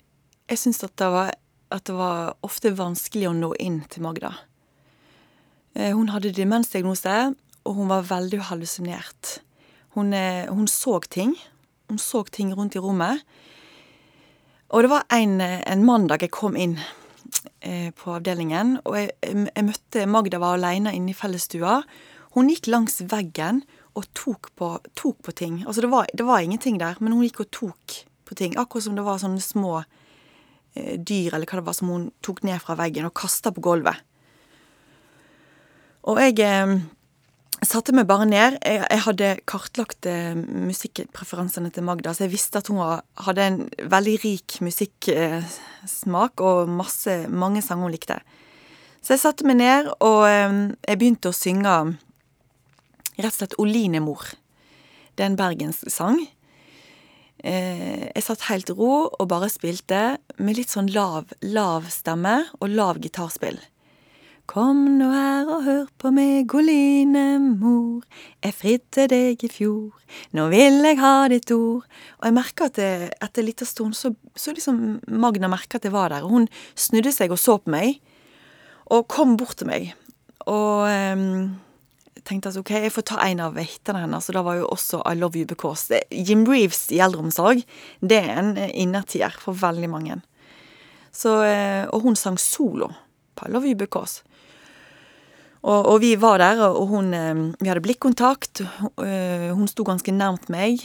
jeg 0.48 0.62
syns 0.62 0.80
at, 0.86 1.02
at, 1.04 1.82
det 1.84 1.92
var 1.92 2.38
ofte 2.46 2.70
vanskelig 2.72 3.26
å 3.28 3.34
nå 3.36 3.50
inn 3.60 3.82
til 3.92 4.06
Magda. 4.06 4.30
Eh, 5.76 5.92
hun 5.92 6.08
hadde 6.08 6.32
demensdiagnose, 6.32 7.16
og 7.68 7.76
hun 7.76 7.90
var 7.92 8.06
veldig 8.08 8.40
hallusinert. 8.48 9.42
Hun, 9.92 10.14
eh, 10.16 10.48
hun, 10.48 10.64
så 10.64 10.96
ting. 11.04 11.34
Hun 11.92 12.00
så 12.00 12.22
ting 12.24 12.54
rundt 12.56 12.78
i 12.78 12.80
rommet. 12.80 13.20
Og 14.72 14.86
det 14.86 14.92
var 14.94 15.04
en, 15.12 15.36
en 15.44 15.84
mandag 15.84 16.24
jeg 16.24 16.32
kom 16.32 16.56
inn 16.56 16.78
på 17.98 18.12
avdelingen, 18.14 18.78
og 18.88 18.94
jeg, 18.96 19.10
jeg, 19.20 19.64
møtte 19.66 20.04
Magda 20.08 20.38
var 20.40 20.56
aleine 20.56 20.94
inne 20.96 21.12
i 21.12 21.16
fellesstua. 21.16 21.82
Hun 22.32 22.48
gikk 22.48 22.70
langs 22.72 23.02
veggen 23.10 23.60
og 23.98 24.06
tok 24.16 24.48
på, 24.56 24.70
tok 24.96 25.18
på 25.26 25.34
ting. 25.36 25.58
Altså 25.66 25.84
det 25.84 25.90
var, 25.92 26.08
det 26.16 26.24
var, 26.24 26.40
ingenting 26.40 26.78
der, 26.80 26.96
men 27.02 27.12
hun 27.12 27.26
gikk 27.26 27.42
og 27.44 27.50
tok 27.52 27.98
på 28.24 28.38
ting. 28.38 28.56
Akkurat 28.56 28.86
som 28.86 28.96
det 28.96 29.04
var 29.04 29.20
sånne 29.20 29.44
små 29.44 29.82
Eh, 30.78 30.98
dyr, 30.98 31.34
eller 31.34 31.48
hva 31.48 31.60
det 31.60 31.66
var, 31.66 31.76
som 31.76 31.90
hun 31.92 32.06
tok 32.24 32.42
ned 32.46 32.60
fra 32.62 32.76
veggen 32.78 33.08
og 33.08 33.16
kasta 33.16 33.52
på 33.54 33.62
gulvet. 33.64 34.04
Og 36.08 36.20
jeg 36.22 36.38
eh, 36.44 36.74
satte 37.66 37.94
meg 37.96 38.06
bare 38.06 38.26
ned. 38.28 38.58
Jeg, 38.62 38.84
jeg 38.84 39.02
hadde 39.02 39.28
kartlagt 39.50 40.06
eh, 40.06 40.36
musikkpreferansene 40.36 41.72
til 41.74 41.86
Magda, 41.86 42.12
så 42.14 42.26
jeg 42.26 42.34
visste 42.36 42.60
at 42.60 42.70
hun 42.70 42.78
hadde 43.24 43.46
en 43.46 43.60
veldig 43.90 44.16
rik 44.22 44.58
musikksmak 44.62 46.44
og 46.44 46.70
masse, 46.70 47.24
mange 47.28 47.62
sanger 47.64 47.88
hun 47.88 47.96
likte. 47.96 48.20
Så 49.02 49.16
jeg 49.16 49.24
satte 49.24 49.46
meg 49.48 49.58
ned, 49.58 49.90
og 49.98 50.22
eh, 50.28 50.58
jeg 50.86 51.00
begynte 51.00 51.32
å 51.32 51.36
synge 51.36 51.76
rett 53.18 53.32
og 53.32 53.38
slett 53.40 53.58
Olinemor. 53.58 54.34
Det 55.18 55.24
er 55.24 55.32
en 55.32 55.38
bergenssang. 55.38 56.20
Eh, 57.42 58.06
jeg 58.10 58.24
satt 58.26 58.46
helt 58.48 58.70
ro 58.74 59.08
og 59.08 59.26
bare 59.30 59.50
spilte 59.50 60.18
med 60.42 60.58
litt 60.58 60.70
sånn 60.74 60.90
lav, 60.94 61.30
lav 61.42 61.86
stemme 61.90 62.40
og 62.58 62.70
lav 62.70 63.02
gitarspill. 63.02 63.58
Kom 64.48 64.86
nå 64.98 65.10
her 65.12 65.50
og 65.52 65.66
på 65.98 66.10
meg, 66.14 66.52
Oline 66.54 67.38
mor, 67.42 68.04
jeg 68.44 68.54
fridde 68.54 69.06
deg 69.10 69.42
i 69.42 69.50
fjor, 69.50 69.90
nå 70.36 70.46
vil 70.52 70.80
jeg 70.86 70.98
ha 71.00 71.12
ditt 71.30 71.50
ord. 71.54 71.86
Og 72.20 72.28
jeg 72.28 72.36
merka 72.36 72.68
at 72.68 72.78
det, 72.78 72.90
etter 73.18 73.42
en 73.42 73.48
liten 73.48 73.68
stund 73.68 73.96
så, 73.98 74.12
så 74.38 74.54
liksom 74.54 75.00
Magna 75.10 75.50
merka 75.50 75.80
at 75.80 75.88
jeg 75.88 75.94
var 75.94 76.14
der, 76.14 76.26
og 76.26 76.34
hun 76.36 76.50
snudde 76.78 77.12
seg 77.14 77.34
og 77.34 77.40
så 77.42 77.58
på 77.62 77.74
meg, 77.74 77.98
og 78.88 79.08
kom 79.10 79.36
bort 79.40 79.58
til 79.60 79.68
meg. 79.68 79.90
Og 80.48 80.86
um, 80.86 81.58
tenkte 82.28 82.52
at 82.52 82.60
ok, 82.60 82.72
jeg 82.86 82.94
får 82.94 83.08
ta 83.10 83.18
en 83.26 83.42
av 83.48 83.58
vektene 83.58 84.04
hennes, 84.04 84.30
og 84.30 84.38
da 84.38 84.44
var 84.46 84.60
jo 84.60 84.70
også 84.70 85.02
I 85.02 85.18
Love 85.18 85.40
You 85.40 85.50
Because. 85.50 85.88
Det, 85.90 86.04
Jim 86.12 86.46
Reeves 86.48 86.86
i 86.94 87.02
eldreomsorg, 87.04 87.64
det 88.00 88.22
er 88.22 88.38
en 88.38 88.54
innertier 88.70 89.34
for 89.42 89.58
veldig 89.58 89.90
mange. 89.92 90.20
Så, 91.14 91.40
eh, 91.42 91.84
og 91.90 92.04
hun 92.06 92.16
sang 92.16 92.38
solo 92.38 92.92
på 93.34 93.48
I 93.48 93.52
Love 93.52 93.70
You 93.70 93.78
Because. 93.78 94.22
Og, 95.68 95.84
og, 95.84 95.98
vi 96.00 96.14
var 96.16 96.40
der, 96.40 96.62
og 96.64 96.86
hun 96.88 97.12
eh, 97.14 97.40
Vi 97.60 97.68
hadde 97.68 97.84
blikkontakt. 97.84 98.62
Eh, 99.04 99.50
hun 99.52 99.68
sto 99.68 99.84
ganske 99.84 100.14
nærmt 100.14 100.48
meg, 100.52 100.80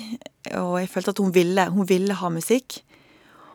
og 0.60 0.76
jeg 0.82 0.90
følte 0.92 1.14
at 1.14 1.22
hun 1.24 1.32
ville, 1.36 1.70
hun 1.72 1.88
ville 1.88 2.18
ha 2.20 2.32
musikk. 2.34 2.82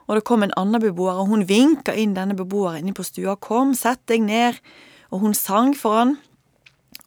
Og 0.09 0.17
det 0.17 0.25
kom 0.25 0.43
en 0.43 0.55
annen 0.57 0.81
beboer, 0.81 1.21
og 1.21 1.29
hun 1.29 1.45
vinka 1.49 1.93
inn 1.93 2.17
denne 2.17 2.37
beboeren 2.37 2.81
inne 2.81 2.97
på 2.97 3.05
stua. 3.05 3.37
'Kom, 3.37 3.75
sett 3.77 4.01
deg 4.09 4.25
ned.' 4.25 4.63
Og 5.13 5.21
hun 5.21 5.35
sang 5.35 5.75
for 5.77 5.97
han. 5.97 6.17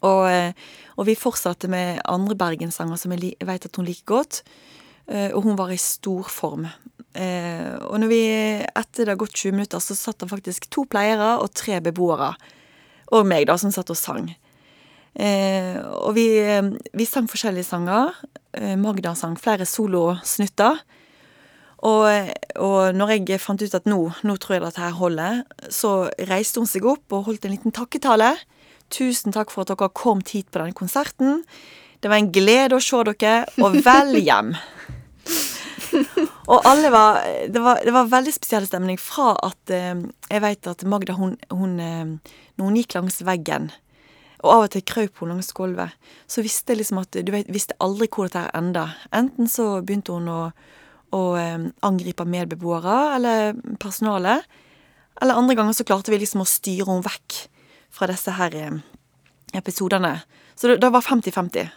Og, 0.01 0.29
eh, 0.29 0.53
og 0.97 1.05
vi 1.05 1.17
fortsatte 1.17 1.69
med 1.69 2.01
andre 2.05 2.35
bergenssanger 2.35 2.97
som 2.97 3.11
jeg 3.13 3.35
vet 3.41 3.65
at 3.65 3.75
hun 3.75 3.85
liker 3.85 4.05
godt. 4.05 4.43
Og 5.11 5.43
hun 5.43 5.57
var 5.57 5.71
i 5.73 5.77
stor 5.77 6.23
form. 6.29 6.67
Og 6.69 7.95
når 7.99 8.07
vi, 8.07 8.23
etter 8.63 9.03
det 9.03 9.11
har 9.11 9.19
gått 9.19 9.33
20 9.35 9.51
minutter, 9.51 9.79
så 9.79 9.97
satt 9.97 10.19
det 10.19 10.29
faktisk 10.29 10.69
to 10.71 10.85
pleiere 10.87 11.41
og 11.41 11.51
tre 11.51 11.81
beboere 11.81 12.31
og 13.11 13.27
meg, 13.27 13.47
da, 13.49 13.57
som 13.59 13.73
satt 13.73 13.91
og 13.91 13.99
sang. 13.99 14.31
Eh, 15.11 15.75
og 15.99 16.15
vi, 16.15 16.25
eh, 16.39 16.63
vi, 16.95 17.05
sang 17.05 17.27
forskjellige 17.29 17.67
sanger. 17.67 18.15
Eh, 18.53 18.77
Magda 18.79 19.13
sang 19.15 19.35
flere 19.39 19.67
solosnutter. 19.67 20.79
Og, 21.81 22.31
og 22.61 22.93
når 22.93 23.15
jeg 23.17 23.41
fant 23.41 23.61
ut 23.61 23.73
at 23.75 23.89
nå, 23.89 23.99
nå 24.21 24.35
tror 24.37 24.55
jeg 24.55 24.63
dette 24.67 24.83
her 24.83 24.93
holder, 24.93 25.41
så 25.73 26.11
reiste 26.29 26.61
hun 26.61 26.69
seg 26.69 26.85
opp 26.85 27.15
og 27.17 27.25
holdt 27.25 27.47
en 27.47 27.55
liten 27.55 27.73
takketale. 27.73 28.35
Tusen 28.93 29.33
takk 29.33 29.49
for 29.49 29.65
at 29.65 29.73
dere 29.73 29.89
kom 29.89 30.21
hit 30.21 30.51
på 30.51 30.61
denne 30.61 30.77
konserten. 30.77 31.41
Det 32.01 32.09
var 32.09 32.21
en 32.21 32.31
glede 32.33 32.77
å 32.77 32.83
se 32.83 33.01
dere, 33.09 33.47
og 33.61 33.81
vel 33.85 34.19
hjem. 34.21 34.53
og 36.51 36.67
alle 36.67 36.91
var 36.93 37.21
det, 37.51 37.61
var 37.61 37.81
det, 37.83 37.93
var 37.95 38.09
veldig 38.11 38.33
spesiell 38.35 38.67
stemning 38.67 38.99
fra 39.01 39.33
at 39.43 39.73
eh, 39.73 40.03
Jeg 40.31 40.43
vet 40.43 40.69
at 40.71 40.83
Magda, 40.87 41.15
hun, 41.19 41.35
hun 41.51 41.79
eh, 41.83 42.35
når 42.57 42.67
hun 42.67 42.77
gikk 42.79 42.95
langs 42.97 43.21
veggen, 43.25 43.71
og 44.41 44.53
av 44.53 44.65
og 44.65 44.71
til 44.73 44.85
krøp 44.87 45.21
hun 45.21 45.33
langs 45.33 45.51
gulvet, 45.57 45.93
så 46.29 46.43
visste 46.45 46.73
jeg 46.73 46.81
liksom 46.81 47.01
at 47.01 47.19
du 47.19 47.31
vet, 47.33 47.49
visste 47.51 47.77
aldri 47.83 48.09
hvor 48.09 48.29
dette 48.29 48.47
enda. 48.57 48.87
Enten 49.13 49.49
så 49.51 49.81
begynte 49.85 50.15
hun 50.17 50.29
å, 50.31 50.41
å 51.17 51.23
eh, 51.39 51.69
angripe 51.85 52.25
medbeboere 52.25 52.99
eller 53.17 53.57
personalet, 53.81 54.47
eller 55.21 55.37
andre 55.37 55.57
ganger 55.59 55.77
så 55.77 55.85
klarte 55.85 56.13
vi 56.13 56.21
liksom 56.21 56.41
å 56.41 56.49
styre 56.49 56.87
henne 56.89 57.05
vekk 57.05 57.43
fra 57.91 58.07
disse 58.09 58.33
her 58.37 58.55
um, 58.71 58.79
episodene. 59.53 60.15
Så 60.55 60.71
det, 60.71 60.79
det 60.81 60.89
var 60.93 61.03
50-50. 61.05 61.69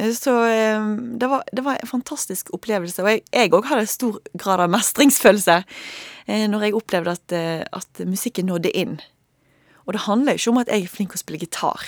Eh, 0.00 0.12
så 0.16 0.32
um, 0.80 1.18
det, 1.18 1.28
var, 1.28 1.44
det, 1.52 1.64
var, 1.66 1.76
en 1.76 1.90
fantastisk 1.90 2.52
opplevelse. 2.56 3.04
Og 3.04 3.20
jeg 3.20 3.52
òg 3.52 3.68
hadde 3.68 3.88
stor 3.90 4.20
grad 4.40 4.64
av 4.64 4.72
mestringsfølelse 4.72 5.60
eh, 5.60 6.46
når 6.48 6.66
jeg 6.66 6.78
opplevde 6.78 7.16
at, 7.18 7.36
at 7.76 8.04
musikken 8.08 8.48
nådde 8.50 8.72
inn. 8.72 8.98
Og 9.84 9.96
det 9.96 10.06
handler 10.06 10.38
ikke 10.38 10.52
om 10.52 10.62
at 10.62 10.70
jeg 10.70 10.86
er 10.86 10.92
flink 10.92 11.12
til 11.12 11.20
å 11.20 11.24
spille 11.24 11.40
gitar, 11.42 11.82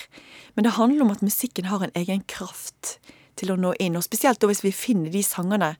men 0.56 0.66
det 0.66 0.74
handler 0.74 1.04
om 1.04 1.12
at 1.12 1.22
musikken 1.22 1.68
har 1.70 1.84
en 1.84 1.92
egen 1.96 2.24
kraft 2.28 2.96
til 3.38 3.52
å 3.52 3.56
nå 3.56 3.76
inn, 3.80 3.94
og 3.96 4.04
spesielt 4.04 4.40
da 4.42 4.48
hvis 4.50 4.64
vi 4.64 4.72
finner 4.74 5.12
de 5.12 5.22
sangene. 5.24 5.74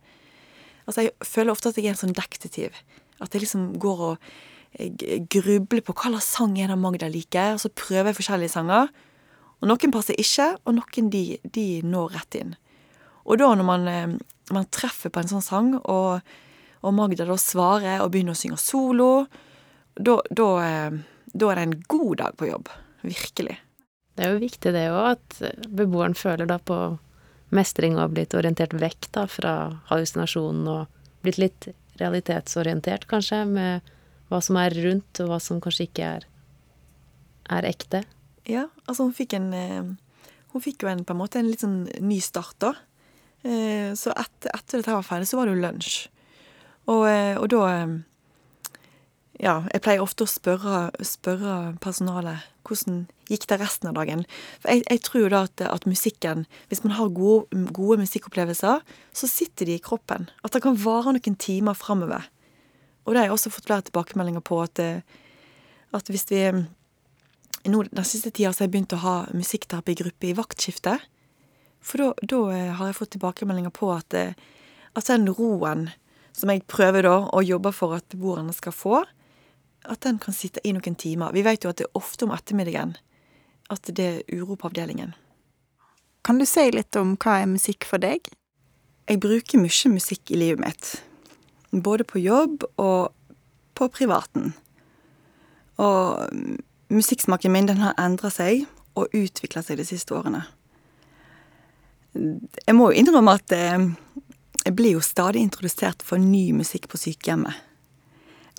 Altså, 0.86 1.08
jeg 1.08 1.26
føler 1.26 1.52
ofte 1.52 1.72
at 1.72 1.80
jeg 1.80 1.88
er 1.88 1.96
en 1.96 1.98
sånn 1.98 2.14
detektiv. 2.16 2.76
At 3.22 3.34
jeg 3.34 3.44
liksom 3.44 3.72
går 3.82 4.04
og 4.12 4.30
grubler 5.32 5.82
på 5.84 5.94
hva 5.96 6.14
slags 6.14 6.30
sang 6.36 6.54
er 6.60 6.72
det 6.72 6.78
Magda 6.80 7.10
liker, 7.12 7.56
og 7.56 7.64
så 7.64 7.72
prøver 7.74 8.10
jeg 8.10 8.20
forskjellige 8.20 8.54
sanger. 8.54 8.88
Og 9.62 9.70
noen 9.70 9.94
passer 9.94 10.18
ikke, 10.18 10.56
og 10.66 10.74
noen 10.74 11.10
de, 11.12 11.38
de 11.54 11.66
når 11.86 12.16
rett 12.16 12.38
inn. 12.40 12.54
Og 13.22 13.38
da 13.38 13.52
når 13.54 13.66
man, 13.66 13.88
eh, 13.88 14.14
man 14.50 14.70
treffer 14.74 15.12
på 15.14 15.22
en 15.22 15.30
sånn 15.30 15.44
sang, 15.44 15.74
og, 15.78 16.22
og 16.82 16.96
Magda 16.96 17.26
da 17.28 17.38
svarer 17.38 18.02
og 18.02 18.10
begynner 18.10 18.34
å 18.34 18.40
synge 18.40 18.58
solo, 18.58 19.10
da, 19.94 20.18
eh, 20.34 20.90
er 20.90 21.60
det 21.60 21.62
en 21.62 21.76
god 21.86 22.16
dag 22.24 22.36
på 22.36 22.50
jobb. 22.50 22.72
Virkelig. 23.06 23.60
Det 24.16 24.26
er 24.26 24.34
jo 24.34 24.42
viktig 24.42 24.72
det 24.74 24.88
òg, 24.90 25.14
at 25.14 25.68
beboeren 25.70 26.18
føler 26.18 26.50
da 26.50 26.58
på 26.58 26.78
mestring 27.54 27.96
og 27.96 28.06
har 28.06 28.12
blitt 28.16 28.34
orientert 28.36 28.74
vekk 28.76 29.08
da 29.14 29.26
fra 29.30 29.54
hallusinasjonen 29.90 30.68
og 30.72 31.00
blitt 31.24 31.38
litt 31.40 31.68
realitetsorientert, 32.00 33.06
kanskje, 33.10 33.44
med 33.46 33.92
hva 34.32 34.40
som 34.42 34.58
er 34.58 34.74
rundt, 34.84 35.20
og 35.20 35.30
hva 35.30 35.38
som 35.42 35.60
kanskje 35.62 35.86
ikke 35.86 36.10
er, 36.18 36.26
er 37.52 37.68
ekte. 37.68 38.02
Ja, 38.48 38.66
altså 38.86 39.06
hun 39.06 39.14
fikk 39.14 39.36
en 39.38 39.52
eh, 39.54 39.92
Hun 40.52 40.62
fikk 40.64 40.82
jo 40.84 40.90
en, 40.90 41.04
på 41.06 41.14
en 41.14 41.20
måte 41.20 41.38
en 41.40 41.48
litt 41.48 41.62
sånn 41.64 41.86
ny 42.04 42.18
start, 42.20 42.58
da. 42.60 42.74
Eh, 43.40 43.94
så 43.96 44.12
etter, 44.12 44.50
etter 44.52 44.82
dette 44.82 44.92
var 44.92 45.06
ferdig, 45.06 45.30
så 45.30 45.38
var 45.38 45.48
det 45.48 45.54
jo 45.54 45.62
lunsj. 45.62 45.94
Og, 46.92 47.06
eh, 47.08 47.38
og 47.38 47.46
da 47.54 47.62
ja, 49.42 49.54
jeg 49.72 49.82
pleier 49.82 50.02
ofte 50.04 50.26
å 50.26 50.30
spørre, 50.30 50.90
spørre 51.02 51.72
personalet 51.82 52.44
hvordan 52.68 53.06
gikk 53.32 53.48
det 53.50 53.58
resten 53.62 53.88
av 53.90 53.96
dagen. 53.96 54.26
For 54.62 54.70
jeg, 54.70 54.84
jeg 54.86 55.02
tror 55.06 55.32
da 55.32 55.40
at, 55.48 55.64
at, 55.66 55.88
musikken, 55.88 56.44
hvis 56.70 56.84
man 56.84 56.94
har 56.98 57.10
gode, 57.16 57.64
gode, 57.74 57.98
musikkopplevelser, 58.04 58.84
så 58.84 59.30
sitter 59.30 59.66
de 59.66 59.78
i 59.78 59.82
kroppen. 59.82 60.28
At 60.44 60.54
det 60.54 60.62
kan 60.62 60.78
vare 60.78 61.16
noen 61.16 61.38
timer 61.40 61.74
framover. 61.78 62.28
Og 63.02 63.14
det 63.14 63.22
har 63.22 63.30
jeg 63.30 63.34
også 63.34 63.54
fått 63.56 63.66
flere 63.66 63.88
tilbakemeldinger 63.88 64.44
på, 64.46 64.60
at, 64.62 64.78
at 65.96 66.12
hvis 66.12 66.28
vi 66.30 66.44
nå, 67.64 67.82
Den 67.90 68.04
siste 68.04 68.30
tida 68.30 68.50
har 68.50 68.64
jeg 68.64 68.72
begynt 68.72 68.94
å 68.96 69.02
ha 69.02 69.16
musikkterapi-gruppe 69.34 70.30
i 70.30 70.36
vaktskiftet. 70.38 71.08
For 71.82 72.14
da 72.22 72.40
har 72.78 72.88
jeg 72.88 72.98
fått 72.98 73.14
tilbakemeldinger 73.16 73.72
på 73.74 73.90
at, 73.94 74.14
at 74.14 75.10
den 75.10 75.26
roen 75.34 75.88
som 76.32 76.52
jeg 76.52 76.64
prøver 76.70 77.04
da 77.06 77.16
å 77.28 77.42
jobbe 77.44 77.72
for 77.74 77.96
at 77.96 78.06
beboerne 78.12 78.54
skal 78.56 78.74
få, 78.74 79.02
at 79.82 80.04
den 80.06 80.20
kan 80.22 80.34
sitte 80.34 80.62
i 80.64 80.72
noen 80.74 80.94
timer. 80.94 81.34
Vi 81.34 81.42
vet 81.42 81.64
jo 81.64 81.72
at 81.72 81.80
det 81.80 81.88
er 81.88 81.98
ofte 81.98 82.26
om 82.26 82.34
ettermiddagen 82.34 82.94
at 83.72 83.90
det 83.96 84.06
er 84.06 84.38
uro 84.38 84.56
på 84.56 84.70
avdelingen. 84.70 85.14
Kan 86.22 86.38
du 86.38 86.46
si 86.46 86.68
litt 86.70 86.94
om 86.98 87.16
hva 87.18 87.40
er 87.42 87.50
musikk 87.50 87.86
for 87.88 88.02
deg? 88.02 88.28
Jeg 89.10 89.20
bruker 89.22 89.58
mye 89.58 89.90
musikk 89.90 90.30
i 90.30 90.38
livet 90.38 90.62
mitt. 90.62 90.90
Både 91.72 92.06
på 92.06 92.22
jobb 92.22 92.62
og 92.78 93.10
på 93.74 93.88
privaten. 93.90 94.52
Og 95.82 96.30
musikksmaken 96.92 97.52
min 97.52 97.68
den 97.70 97.82
har 97.82 97.96
endra 98.00 98.30
seg 98.32 98.66
og 98.98 99.12
utvikla 99.16 99.62
seg 99.64 99.80
de 99.80 99.86
siste 99.88 100.14
årene. 100.14 100.44
Jeg 102.12 102.76
må 102.76 102.90
jo 102.90 103.00
innrømme 103.00 103.36
at 103.38 103.54
eh, 103.56 103.86
jeg 104.62 104.74
blir 104.76 104.98
jo 104.98 105.04
stadig 105.04 105.40
introdusert 105.42 106.04
for 106.04 106.20
ny 106.20 106.50
musikk 106.56 106.90
på 106.92 107.00
sykehjemmet. 107.00 107.56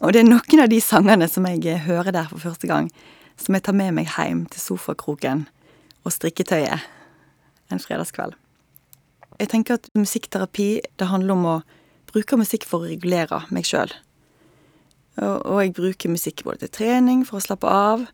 Og 0.02 0.14
det 0.14 0.24
er 0.24 0.28
noen 0.28 0.64
av 0.64 0.72
de 0.72 0.80
sangene 0.84 1.30
som 1.30 1.46
jeg 1.48 1.84
hører 1.86 2.12
der 2.16 2.32
for 2.32 2.42
første 2.42 2.68
gang, 2.68 2.90
som 3.38 3.56
jeg 3.56 3.64
tar 3.66 3.78
med 3.78 3.94
meg 3.96 4.10
hjem 4.10 4.44
til 4.52 4.62
sofakroken 4.62 5.46
og 6.04 6.14
strikketøyet 6.14 6.90
en 7.72 7.82
fredagskveld. 7.82 8.34
Jeg 9.40 9.50
tenker 9.54 9.80
at 9.80 9.88
musikkterapi, 9.98 10.82
det 11.00 11.10
handler 11.10 11.38
om 11.38 11.46
å 11.50 11.56
bruke 12.12 12.38
musikk 12.38 12.68
for 12.70 12.84
å 12.84 12.90
regulere 12.90 13.42
meg 13.54 13.66
sjøl. 13.68 13.94
Og 15.22 15.58
jeg 15.62 15.74
bruker 15.78 16.12
musikk 16.14 16.44
både 16.46 16.66
til 16.66 16.74
trening, 16.78 17.24
for 17.26 17.40
å 17.40 17.46
slappe 17.46 17.70
av. 17.70 18.06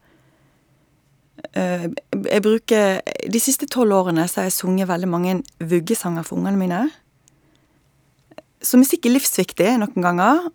Eh, 1.54 1.88
jeg 2.25 2.43
bruker 2.43 3.02
De 3.32 3.41
siste 3.41 3.67
tolv 3.71 3.95
årene 3.95 4.25
så 4.28 4.41
har 4.41 4.49
jeg 4.49 4.58
sunget 4.60 4.89
veldig 4.89 5.10
mange 5.10 5.36
vuggesanger 5.60 6.25
for 6.28 6.39
ungene 6.39 6.60
mine. 6.60 6.82
Så 8.62 8.80
musikk 8.80 9.08
er 9.08 9.15
livsviktig 9.15 9.69
noen 9.80 10.04
ganger, 10.04 10.49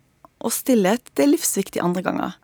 og 0.45 0.53
stillhet 0.53 1.07
det 1.17 1.25
er 1.25 1.31
livsviktig 1.31 1.81
andre 1.81 2.03
ganger. 2.05 2.35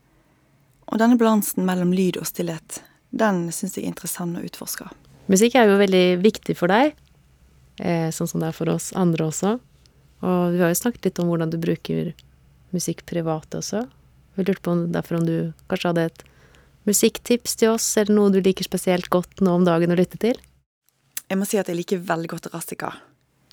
Og 0.89 0.99
denne 0.99 1.19
balansen 1.19 1.67
mellom 1.67 1.93
lyd 1.95 2.17
og 2.19 2.25
stillhet, 2.27 2.81
den 3.13 3.45
syns 3.53 3.77
jeg 3.77 3.85
er 3.85 3.91
interessant 3.93 4.39
å 4.39 4.43
utforske. 4.45 4.89
Musikk 5.31 5.55
er 5.55 5.69
jo 5.69 5.77
veldig 5.79 6.05
viktig 6.23 6.55
for 6.57 6.71
deg, 6.71 6.95
eh, 7.79 8.09
sånn 8.09 8.27
som 8.27 8.41
det 8.41 8.49
er 8.49 8.57
for 8.57 8.73
oss 8.73 8.89
andre 8.97 9.29
også. 9.29 9.59
Og 10.25 10.41
vi 10.55 10.61
har 10.61 10.73
jo 10.73 10.81
snakket 10.81 11.05
litt 11.05 11.21
om 11.21 11.29
hvordan 11.29 11.53
du 11.53 11.57
bruker 11.61 12.13
musikk 12.73 13.05
privat 13.05 13.49
også. 13.57 13.85
Vi 14.35 14.43
lurte 14.43 14.63
på 14.65 14.73
om, 14.73 14.91
derfor 14.91 15.19
om 15.19 15.25
du 15.27 15.53
kanskje 15.69 15.91
hadde 15.91 16.05
et 16.09 16.23
musikktips 16.87 17.55
til 17.59 17.75
oss, 17.75 17.97
Er 17.97 18.05
det 18.09 18.15
noe 18.15 18.31
du 18.33 18.41
liker 18.41 18.65
spesielt 18.65 19.09
godt 19.09 19.41
nå 19.41 19.55
om 19.59 19.65
dagen 19.65 19.91
å 19.91 19.97
lytte 19.99 20.17
til? 20.21 20.39
Jeg 21.29 21.37
må 21.39 21.45
si 21.47 21.57
at 21.57 21.67
jeg 21.71 21.77
liker 21.77 22.01
veldig 22.03 22.29
godt 22.31 22.49
Rassika. 22.53 22.93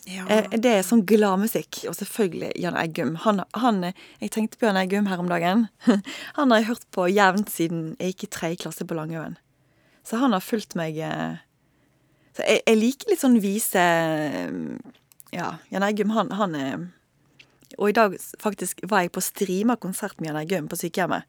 Ja. 0.08 0.24
Eh, 0.28 0.48
Det 0.56 0.70
er 0.72 0.82
sånn 0.86 1.04
gladmusikk. 1.06 1.84
Og 1.88 1.94
selvfølgelig 1.94 2.52
Jan 2.56 2.76
Eggum. 2.80 3.16
Han, 3.26 3.42
han, 3.54 3.82
jeg 4.20 4.30
tenkte 4.30 4.58
på 4.58 4.66
Jan 4.66 4.80
Eggum 4.80 5.06
her 5.06 5.20
om 5.20 5.28
dagen. 5.28 5.68
Han 6.38 6.50
har 6.50 6.62
jeg 6.62 6.70
hørt 6.70 6.86
på 6.90 7.08
jevnt 7.12 7.50
siden 7.52 7.96
jeg 7.98 8.14
gikk 8.14 8.24
i 8.24 8.30
tredje 8.38 8.62
klasse 8.64 8.86
på 8.88 8.96
Langøen. 8.96 9.36
Så 10.08 10.16
han 10.16 10.32
har 10.32 10.40
fulgt 10.40 10.72
meg 10.78 10.96
eh, 11.04 11.36
Så 12.32 12.40
jeg, 12.46 12.62
jeg 12.64 12.78
liker 12.78 13.10
litt 13.10 13.20
sånn 13.20 13.34
vise 13.44 13.82
eh, 13.82 14.54
Ja, 15.34 15.58
Jan 15.68 15.84
Eggum, 15.84 16.14
han, 16.16 16.30
han 16.32 16.54
er 16.56 16.86
Og 17.76 17.90
i 17.90 17.96
dag 17.98 18.14
faktisk 18.40 18.80
var 18.88 19.04
jeg 19.04 19.12
på 19.12 19.20
Strima-konsert 19.20 20.16
med 20.22 20.30
Jan 20.30 20.40
Eggum 20.40 20.70
på 20.72 20.78
sykehjemmet. 20.80 21.28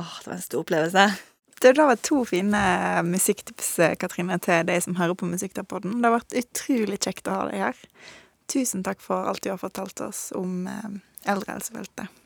Åh, 0.00 0.14
det 0.22 0.30
var 0.30 0.38
en 0.38 0.46
stor 0.46 0.64
opplevelse. 0.64 1.04
Det 1.60 1.76
har 1.78 1.88
vært 1.88 2.04
to 2.06 2.24
fine 2.28 2.60
musikktips, 3.06 3.70
eh, 3.78 3.96
Katrine, 4.00 4.38
til 4.42 4.66
deg 4.68 4.82
som 4.84 4.98
hører 4.98 5.16
på 5.18 5.28
Musikkterapeuten. 5.30 5.96
Det 6.00 6.10
har 6.10 6.18
vært 6.18 6.36
utrolig 6.42 7.00
kjekt 7.00 7.30
å 7.30 7.38
ha 7.38 7.48
deg 7.50 7.62
her. 7.62 7.80
Tusen 8.52 8.84
takk 8.84 9.00
for 9.00 9.28
alt 9.30 9.42
du 9.44 9.50
har 9.52 9.60
fortalt 9.62 10.00
oss 10.04 10.28
om 10.36 10.66
eh, 10.68 10.90
eldrehelsefeltet. 11.30 12.20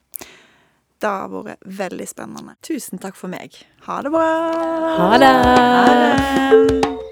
Det 0.99 1.07
har 1.07 1.31
vært 1.31 1.62
veldig 1.62 2.09
spennende. 2.11 2.57
Tusen 2.67 2.99
takk 2.99 3.14
for 3.19 3.31
meg. 3.31 3.55
Ha 3.87 4.01
det 4.03 4.14
bra! 4.14 4.31
Ha 4.99 5.19
det! 5.23 5.35
Ha 5.47 5.95
det! 6.03 7.08